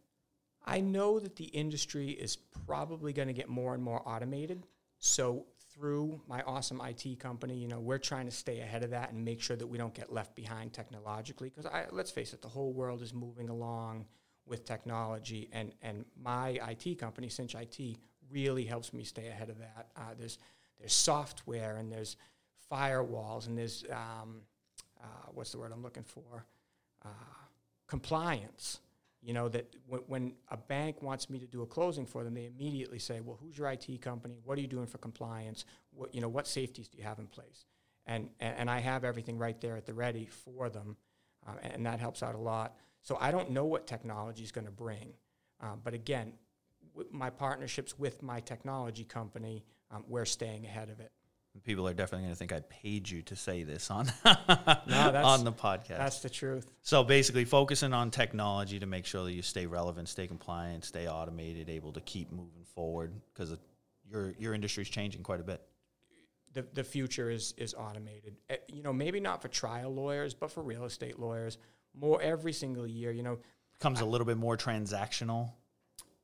I 0.69 0.81
know 0.81 1.19
that 1.19 1.35
the 1.35 1.45
industry 1.45 2.09
is 2.09 2.35
probably 2.35 3.11
going 3.11 3.27
to 3.27 3.33
get 3.33 3.49
more 3.49 3.73
and 3.73 3.83
more 3.83 4.07
automated. 4.07 4.67
So 4.99 5.47
through 5.73 6.21
my 6.27 6.43
awesome 6.43 6.79
IT 6.85 7.19
company, 7.19 7.55
you 7.57 7.67
know, 7.67 7.79
we're 7.79 7.97
trying 7.97 8.25
to 8.25 8.31
stay 8.31 8.59
ahead 8.59 8.83
of 8.83 8.91
that 8.91 9.11
and 9.11 9.25
make 9.25 9.41
sure 9.41 9.55
that 9.55 9.65
we 9.65 9.79
don't 9.79 9.95
get 9.95 10.13
left 10.13 10.35
behind 10.35 10.71
technologically. 10.71 11.49
Because 11.49 11.71
let's 11.91 12.11
face 12.11 12.33
it, 12.33 12.43
the 12.43 12.47
whole 12.47 12.71
world 12.71 13.01
is 13.01 13.15
moving 13.15 13.49
along 13.49 14.05
with 14.45 14.63
technology, 14.63 15.49
and 15.53 15.73
and 15.81 16.05
my 16.21 16.59
IT 16.69 16.99
company, 16.99 17.29
Cinch 17.29 17.55
IT, 17.55 17.97
really 18.31 18.63
helps 18.63 18.93
me 18.93 19.03
stay 19.03 19.27
ahead 19.27 19.49
of 19.49 19.57
that. 19.57 19.87
Uh, 19.95 20.13
there's 20.19 20.37
there's 20.79 20.93
software 20.93 21.77
and 21.77 21.91
there's 21.91 22.15
firewalls 22.71 23.47
and 23.47 23.57
there's 23.57 23.85
um, 23.91 24.41
uh, 25.01 25.31
what's 25.33 25.51
the 25.51 25.57
word 25.57 25.71
I'm 25.71 25.81
looking 25.81 26.03
for? 26.03 26.45
Uh, 27.03 27.09
compliance 27.87 28.81
you 29.21 29.33
know 29.33 29.49
that 29.49 29.75
when, 29.87 30.01
when, 30.07 30.33
a 30.49 30.57
bank 30.57 31.01
wants 31.01 31.29
me 31.29 31.39
to 31.39 31.47
do 31.47 31.61
a 31.61 31.65
closing 31.65 32.05
for 32.05 32.23
them, 32.23 32.33
they 32.33 32.45
immediately 32.45 32.99
say, 32.99 33.19
"Well, 33.19 33.37
who's 33.41 33.57
your 33.57 33.69
IT 33.69 34.01
company? 34.01 34.39
What 34.43 34.57
are 34.57 34.61
you 34.61 34.67
doing 34.67 34.87
for 34.87 34.97
compliance? 34.97 35.65
What 35.91 36.13
you 36.13 36.21
know, 36.21 36.29
what 36.29 36.47
safeties 36.47 36.87
do 36.87 36.97
you 36.97 37.03
have 37.03 37.19
in 37.19 37.27
place?" 37.27 37.65
And 38.05 38.29
and, 38.39 38.55
and 38.57 38.69
I 38.69 38.79
have 38.79 39.03
everything 39.03 39.37
right 39.37 39.59
there 39.59 39.75
at 39.75 39.85
the 39.85 39.93
ready 39.93 40.25
for 40.25 40.69
them, 40.69 40.95
uh, 41.45 41.53
and 41.61 41.85
that 41.85 41.99
helps 41.99 42.23
out 42.23 42.35
a 42.35 42.39
lot. 42.39 42.75
So 43.01 43.17
I 43.19 43.31
don't 43.31 43.51
know 43.51 43.65
what 43.65 43.87
technology 43.87 44.43
is 44.43 44.51
going 44.51 44.65
to 44.65 44.71
bring, 44.71 45.13
um, 45.61 45.81
but 45.83 45.93
again, 45.93 46.33
my 47.11 47.29
partnerships 47.29 47.97
with 47.97 48.21
my 48.21 48.39
technology 48.39 49.03
company, 49.03 49.63
um, 49.91 50.03
we're 50.07 50.25
staying 50.25 50.65
ahead 50.65 50.89
of 50.89 50.99
it. 50.99 51.11
People 51.63 51.87
are 51.87 51.93
definitely 51.93 52.25
going 52.25 52.33
to 52.33 52.37
think 52.37 52.53
I 52.53 52.61
paid 52.61 53.09
you 53.09 53.21
to 53.23 53.35
say 53.35 53.63
this 53.63 53.91
on 53.91 54.11
no, 54.25 55.21
on 55.23 55.43
the 55.43 55.51
podcast. 55.51 55.97
That's 55.97 56.19
the 56.19 56.29
truth. 56.29 56.71
So 56.83 57.03
basically, 57.03 57.43
focusing 57.45 57.91
on 57.91 58.11
technology 58.11 58.79
to 58.79 58.85
make 58.85 59.05
sure 59.05 59.23
that 59.23 59.33
you 59.33 59.41
stay 59.41 59.65
relevant, 59.65 60.09
stay 60.09 60.27
compliant, 60.27 60.85
stay 60.85 61.07
automated, 61.07 61.69
able 61.69 61.91
to 61.93 62.01
keep 62.01 62.31
moving 62.31 62.63
forward 62.75 63.13
because 63.33 63.57
your 64.09 64.33
your 64.37 64.53
industry 64.53 64.83
is 64.83 64.89
changing 64.89 65.23
quite 65.23 65.39
a 65.39 65.43
bit. 65.43 65.61
The 66.53 66.65
the 66.73 66.83
future 66.83 67.29
is 67.29 67.53
is 67.57 67.73
automated. 67.73 68.37
Eh, 68.49 68.57
you 68.71 68.83
know, 68.83 68.93
maybe 68.93 69.19
not 69.19 69.41
for 69.41 69.47
trial 69.47 69.93
lawyers, 69.93 70.33
but 70.33 70.51
for 70.51 70.61
real 70.61 70.85
estate 70.85 71.19
lawyers, 71.19 71.57
more 71.93 72.21
every 72.21 72.53
single 72.53 72.87
year. 72.87 73.11
You 73.11 73.23
know, 73.23 73.39
comes 73.79 74.01
a 74.01 74.05
little 74.05 74.25
bit 74.25 74.37
more 74.37 74.55
transactional 74.55 75.51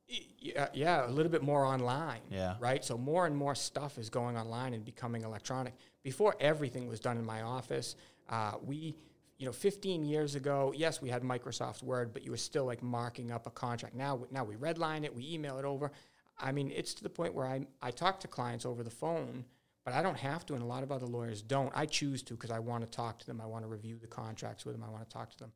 yeah, 0.08 0.68
yeah, 0.72 1.06
a 1.06 1.10
little 1.10 1.30
bit 1.30 1.42
more 1.42 1.64
online. 1.64 2.20
Yeah. 2.30 2.54
Right. 2.60 2.84
So 2.84 2.96
more 2.96 3.26
and 3.26 3.36
more 3.36 3.54
stuff 3.54 3.98
is 3.98 4.10
going 4.10 4.36
online 4.36 4.74
and 4.74 4.84
becoming 4.84 5.22
electronic. 5.22 5.74
Before 6.02 6.36
everything 6.40 6.86
was 6.88 7.00
done 7.00 7.16
in 7.18 7.24
my 7.24 7.42
office, 7.42 7.96
uh, 8.28 8.52
we, 8.64 8.94
you 9.38 9.46
know, 9.46 9.52
15 9.52 10.04
years 10.04 10.34
ago, 10.34 10.72
yes, 10.76 11.02
we 11.02 11.08
had 11.08 11.22
Microsoft 11.22 11.82
Word, 11.82 12.12
but 12.12 12.24
you 12.24 12.30
were 12.30 12.36
still 12.36 12.64
like 12.64 12.82
marking 12.82 13.32
up 13.32 13.46
a 13.46 13.50
contract. 13.50 13.94
Now, 13.94 14.24
now 14.30 14.44
we 14.44 14.54
redline 14.54 15.04
it, 15.04 15.14
we 15.14 15.28
email 15.32 15.58
it 15.58 15.64
over. 15.64 15.90
I 16.38 16.52
mean, 16.52 16.70
it's 16.74 16.94
to 16.94 17.02
the 17.02 17.10
point 17.10 17.34
where 17.34 17.46
I 17.46 17.66
I 17.82 17.90
talk 17.90 18.20
to 18.20 18.28
clients 18.28 18.66
over 18.66 18.82
the 18.82 18.90
phone, 18.90 19.44
but 19.84 19.94
I 19.94 20.02
don't 20.02 20.18
have 20.18 20.44
to, 20.46 20.54
and 20.54 20.62
a 20.62 20.66
lot 20.66 20.82
of 20.82 20.92
other 20.92 21.06
lawyers 21.06 21.42
don't. 21.42 21.72
I 21.74 21.86
choose 21.86 22.22
to 22.24 22.34
because 22.34 22.50
I 22.50 22.58
want 22.58 22.84
to 22.84 22.90
talk 22.90 23.18
to 23.20 23.26
them. 23.26 23.40
I 23.40 23.46
want 23.46 23.64
to 23.64 23.68
review 23.68 23.98
the 23.98 24.06
contracts 24.06 24.66
with 24.66 24.74
them. 24.74 24.84
I 24.86 24.90
want 24.90 25.08
to 25.08 25.12
talk 25.12 25.30
to 25.30 25.38
them. 25.38 25.52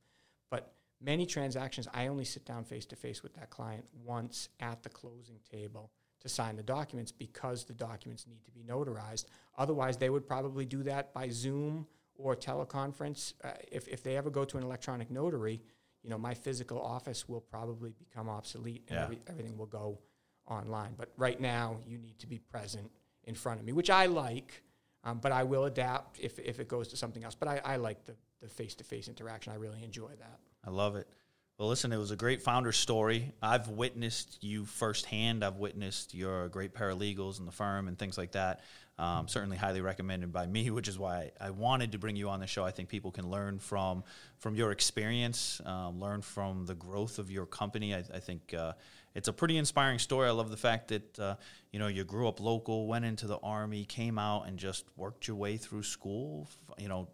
But 0.50 0.72
Many 1.02 1.24
transactions, 1.26 1.88
I 1.94 2.08
only 2.08 2.24
sit 2.24 2.44
down 2.44 2.64
face 2.64 2.84
to 2.86 2.96
face 2.96 3.22
with 3.22 3.34
that 3.34 3.48
client 3.50 3.86
once 4.04 4.48
at 4.60 4.82
the 4.82 4.88
closing 4.90 5.38
table 5.50 5.90
to 6.20 6.28
sign 6.28 6.56
the 6.56 6.62
documents 6.62 7.10
because 7.10 7.64
the 7.64 7.72
documents 7.72 8.26
need 8.26 8.44
to 8.44 8.50
be 8.50 8.62
notarized. 8.62 9.24
Otherwise, 9.56 9.96
they 9.96 10.10
would 10.10 10.26
probably 10.26 10.66
do 10.66 10.82
that 10.82 11.14
by 11.14 11.30
Zoom 11.30 11.86
or 12.16 12.36
teleconference. 12.36 13.32
Uh, 13.42 13.52
if, 13.72 13.88
if 13.88 14.02
they 14.02 14.16
ever 14.18 14.28
go 14.28 14.44
to 14.44 14.58
an 14.58 14.62
electronic 14.62 15.10
notary, 15.10 15.62
you 16.02 16.10
know, 16.10 16.18
my 16.18 16.34
physical 16.34 16.78
office 16.80 17.26
will 17.28 17.40
probably 17.40 17.92
become 17.98 18.28
obsolete 18.28 18.84
and 18.88 18.96
Yeah. 18.98 19.04
every, 19.04 19.18
everything 19.26 19.56
will 19.56 19.66
go 19.66 19.98
online. 20.46 20.92
But 20.98 21.10
right 21.16 21.40
now, 21.40 21.78
you 21.86 21.96
need 21.96 22.18
to 22.18 22.26
be 22.26 22.38
present 22.38 22.90
in 23.24 23.34
front 23.34 23.58
of 23.60 23.64
me, 23.64 23.72
which 23.72 23.88
I 23.88 24.04
like, 24.06 24.62
um, 25.04 25.18
but 25.18 25.32
I 25.32 25.44
will 25.44 25.64
adapt 25.64 26.20
if, 26.20 26.38
if 26.38 26.60
it 26.60 26.68
goes 26.68 26.88
to 26.88 26.96
something 26.98 27.24
else. 27.24 27.34
But 27.34 27.48
I, 27.48 27.60
I 27.64 27.76
like 27.76 28.04
the, 28.04 28.14
the 28.42 28.48
face-to-face 28.48 29.08
interaction. 29.08 29.52
I 29.54 29.56
really 29.56 29.82
enjoy 29.82 30.10
that. 30.18 30.40
I 30.64 30.70
love 30.70 30.96
it. 30.96 31.08
Well, 31.60 31.68
listen, 31.68 31.92
it 31.92 31.98
was 31.98 32.10
a 32.10 32.16
great 32.16 32.40
founder 32.40 32.72
story. 32.72 33.34
I've 33.42 33.68
witnessed 33.68 34.42
you 34.42 34.64
firsthand. 34.64 35.44
I've 35.44 35.58
witnessed 35.58 36.14
your 36.14 36.48
great 36.48 36.72
paralegals 36.72 37.38
in 37.38 37.44
the 37.44 37.52
firm 37.52 37.86
and 37.86 37.98
things 37.98 38.16
like 38.16 38.32
that. 38.32 38.62
Um, 38.98 39.28
certainly 39.28 39.58
highly 39.58 39.82
recommended 39.82 40.32
by 40.32 40.46
me, 40.46 40.70
which 40.70 40.88
is 40.88 40.98
why 40.98 41.32
I 41.38 41.50
wanted 41.50 41.92
to 41.92 41.98
bring 41.98 42.16
you 42.16 42.30
on 42.30 42.40
the 42.40 42.46
show. 42.46 42.64
I 42.64 42.70
think 42.70 42.88
people 42.88 43.10
can 43.10 43.28
learn 43.28 43.58
from 43.58 44.04
from 44.38 44.54
your 44.54 44.72
experience, 44.72 45.60
um, 45.66 46.00
learn 46.00 46.22
from 46.22 46.64
the 46.64 46.74
growth 46.74 47.18
of 47.18 47.30
your 47.30 47.44
company. 47.44 47.94
I, 47.94 48.04
I 48.14 48.20
think 48.20 48.54
uh, 48.54 48.72
it's 49.14 49.28
a 49.28 49.32
pretty 49.32 49.58
inspiring 49.58 49.98
story. 49.98 50.28
I 50.28 50.32
love 50.32 50.50
the 50.50 50.56
fact 50.56 50.88
that 50.88 51.18
uh, 51.18 51.34
you 51.72 51.78
know 51.78 51.88
you 51.88 52.04
grew 52.04 52.26
up 52.26 52.40
local, 52.40 52.86
went 52.86 53.04
into 53.04 53.26
the 53.26 53.38
army, 53.42 53.84
came 53.84 54.18
out, 54.18 54.46
and 54.48 54.58
just 54.58 54.86
worked 54.96 55.28
your 55.28 55.36
way 55.36 55.58
through 55.58 55.82
school. 55.82 56.48
You 56.78 56.88
know, 56.88 57.08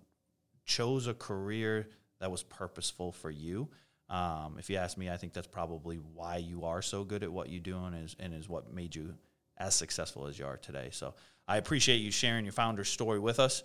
chose 0.66 1.08
a 1.08 1.14
career 1.14 1.88
that 2.20 2.30
was 2.30 2.42
purposeful 2.42 3.12
for 3.12 3.30
you. 3.30 3.68
Um, 4.08 4.56
if 4.58 4.70
you 4.70 4.76
ask 4.76 4.96
me, 4.96 5.10
I 5.10 5.16
think 5.16 5.32
that's 5.32 5.48
probably 5.48 5.96
why 5.96 6.36
you 6.36 6.64
are 6.64 6.82
so 6.82 7.04
good 7.04 7.22
at 7.22 7.32
what 7.32 7.48
you 7.48 7.58
do 7.58 7.76
and 7.84 8.04
is, 8.04 8.16
and 8.18 8.32
is 8.32 8.48
what 8.48 8.72
made 8.72 8.94
you 8.94 9.14
as 9.58 9.74
successful 9.74 10.26
as 10.26 10.38
you 10.38 10.46
are 10.46 10.56
today. 10.56 10.88
So 10.92 11.14
I 11.48 11.56
appreciate 11.56 11.96
you 11.96 12.10
sharing 12.10 12.44
your 12.44 12.52
founder's 12.52 12.88
story 12.88 13.18
with 13.18 13.40
us. 13.40 13.62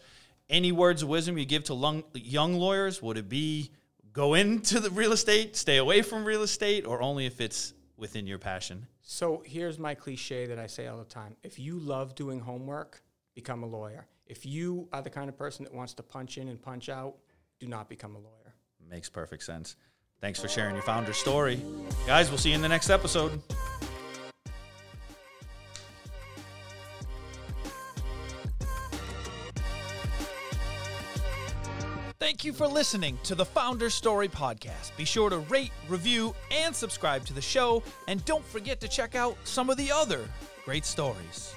Any 0.50 0.72
words 0.72 1.04
of 1.04 1.10
wisdom 1.10 1.38
you 1.38 1.46
give 1.46 1.66
to 1.66 1.74
lung, 1.74 2.04
young 2.14 2.56
lawyers? 2.56 3.02
Would 3.02 3.18
it 3.18 3.30
be 3.30 3.72
go 4.14 4.34
into 4.34 4.80
the 4.80 4.90
real 4.90 5.12
estate, 5.12 5.56
stay 5.56 5.78
away 5.78 6.02
from 6.02 6.26
real 6.26 6.44
estate, 6.44 6.86
or 6.86 7.02
only 7.02 7.26
if 7.26 7.40
it's 7.40 7.74
within 7.98 8.26
your 8.26 8.40
passion? 8.40 8.88
So 9.02 9.44
here's 9.46 9.78
my 9.78 9.94
cliche 9.94 10.48
that 10.48 10.60
I 10.60 10.68
say 10.68 10.88
all 10.88 10.98
the 10.98 11.06
time. 11.06 11.36
If 11.44 11.60
you 11.60 11.78
love 11.78 12.16
doing 12.16 12.40
homework, 12.40 13.04
become 13.36 13.64
a 13.64 13.68
lawyer. 13.68 14.08
If 14.26 14.46
you 14.46 14.88
are 14.92 15.02
the 15.02 15.10
kind 15.10 15.30
of 15.30 15.38
person 15.38 15.66
that 15.66 15.74
wants 15.74 15.94
to 15.96 16.04
punch 16.04 16.38
in 16.38 16.48
and 16.48 16.62
punch 16.62 16.90
out, 16.90 17.16
do 17.60 17.68
not 17.68 17.90
become 17.90 18.16
a 18.16 18.20
lawyer. 18.20 18.41
Makes 18.92 19.10
perfect 19.10 19.44
sense. 19.44 19.78
Thanks 20.20 20.40
for 20.40 20.50
sharing 20.50 20.76
your 20.76 20.84
founder 20.84 21.14
story. 21.14 21.62
Guys, 22.06 22.30
we'll 22.30 22.38
see 22.38 22.50
you 22.50 22.56
in 22.56 22.62
the 22.62 22.70
next 22.70 22.90
episode. 22.90 23.42
Thank 32.20 32.46
you 32.46 32.54
for 32.54 32.68
listening 32.68 33.18
to 33.24 33.34
the 33.34 33.46
Founder 33.46 33.90
Story 33.90 34.28
Podcast. 34.28 34.96
Be 34.98 35.06
sure 35.06 35.30
to 35.30 35.40
rate, 35.40 35.72
review, 35.88 36.36
and 36.52 36.76
subscribe 36.76 37.26
to 37.26 37.34
the 37.34 37.42
show. 37.42 37.82
And 38.08 38.24
don't 38.26 38.46
forget 38.46 38.80
to 38.82 38.88
check 38.88 39.16
out 39.16 39.38
some 39.44 39.70
of 39.70 39.78
the 39.78 39.92
other 39.92 40.28
great 40.66 40.86
stories. 40.86 41.54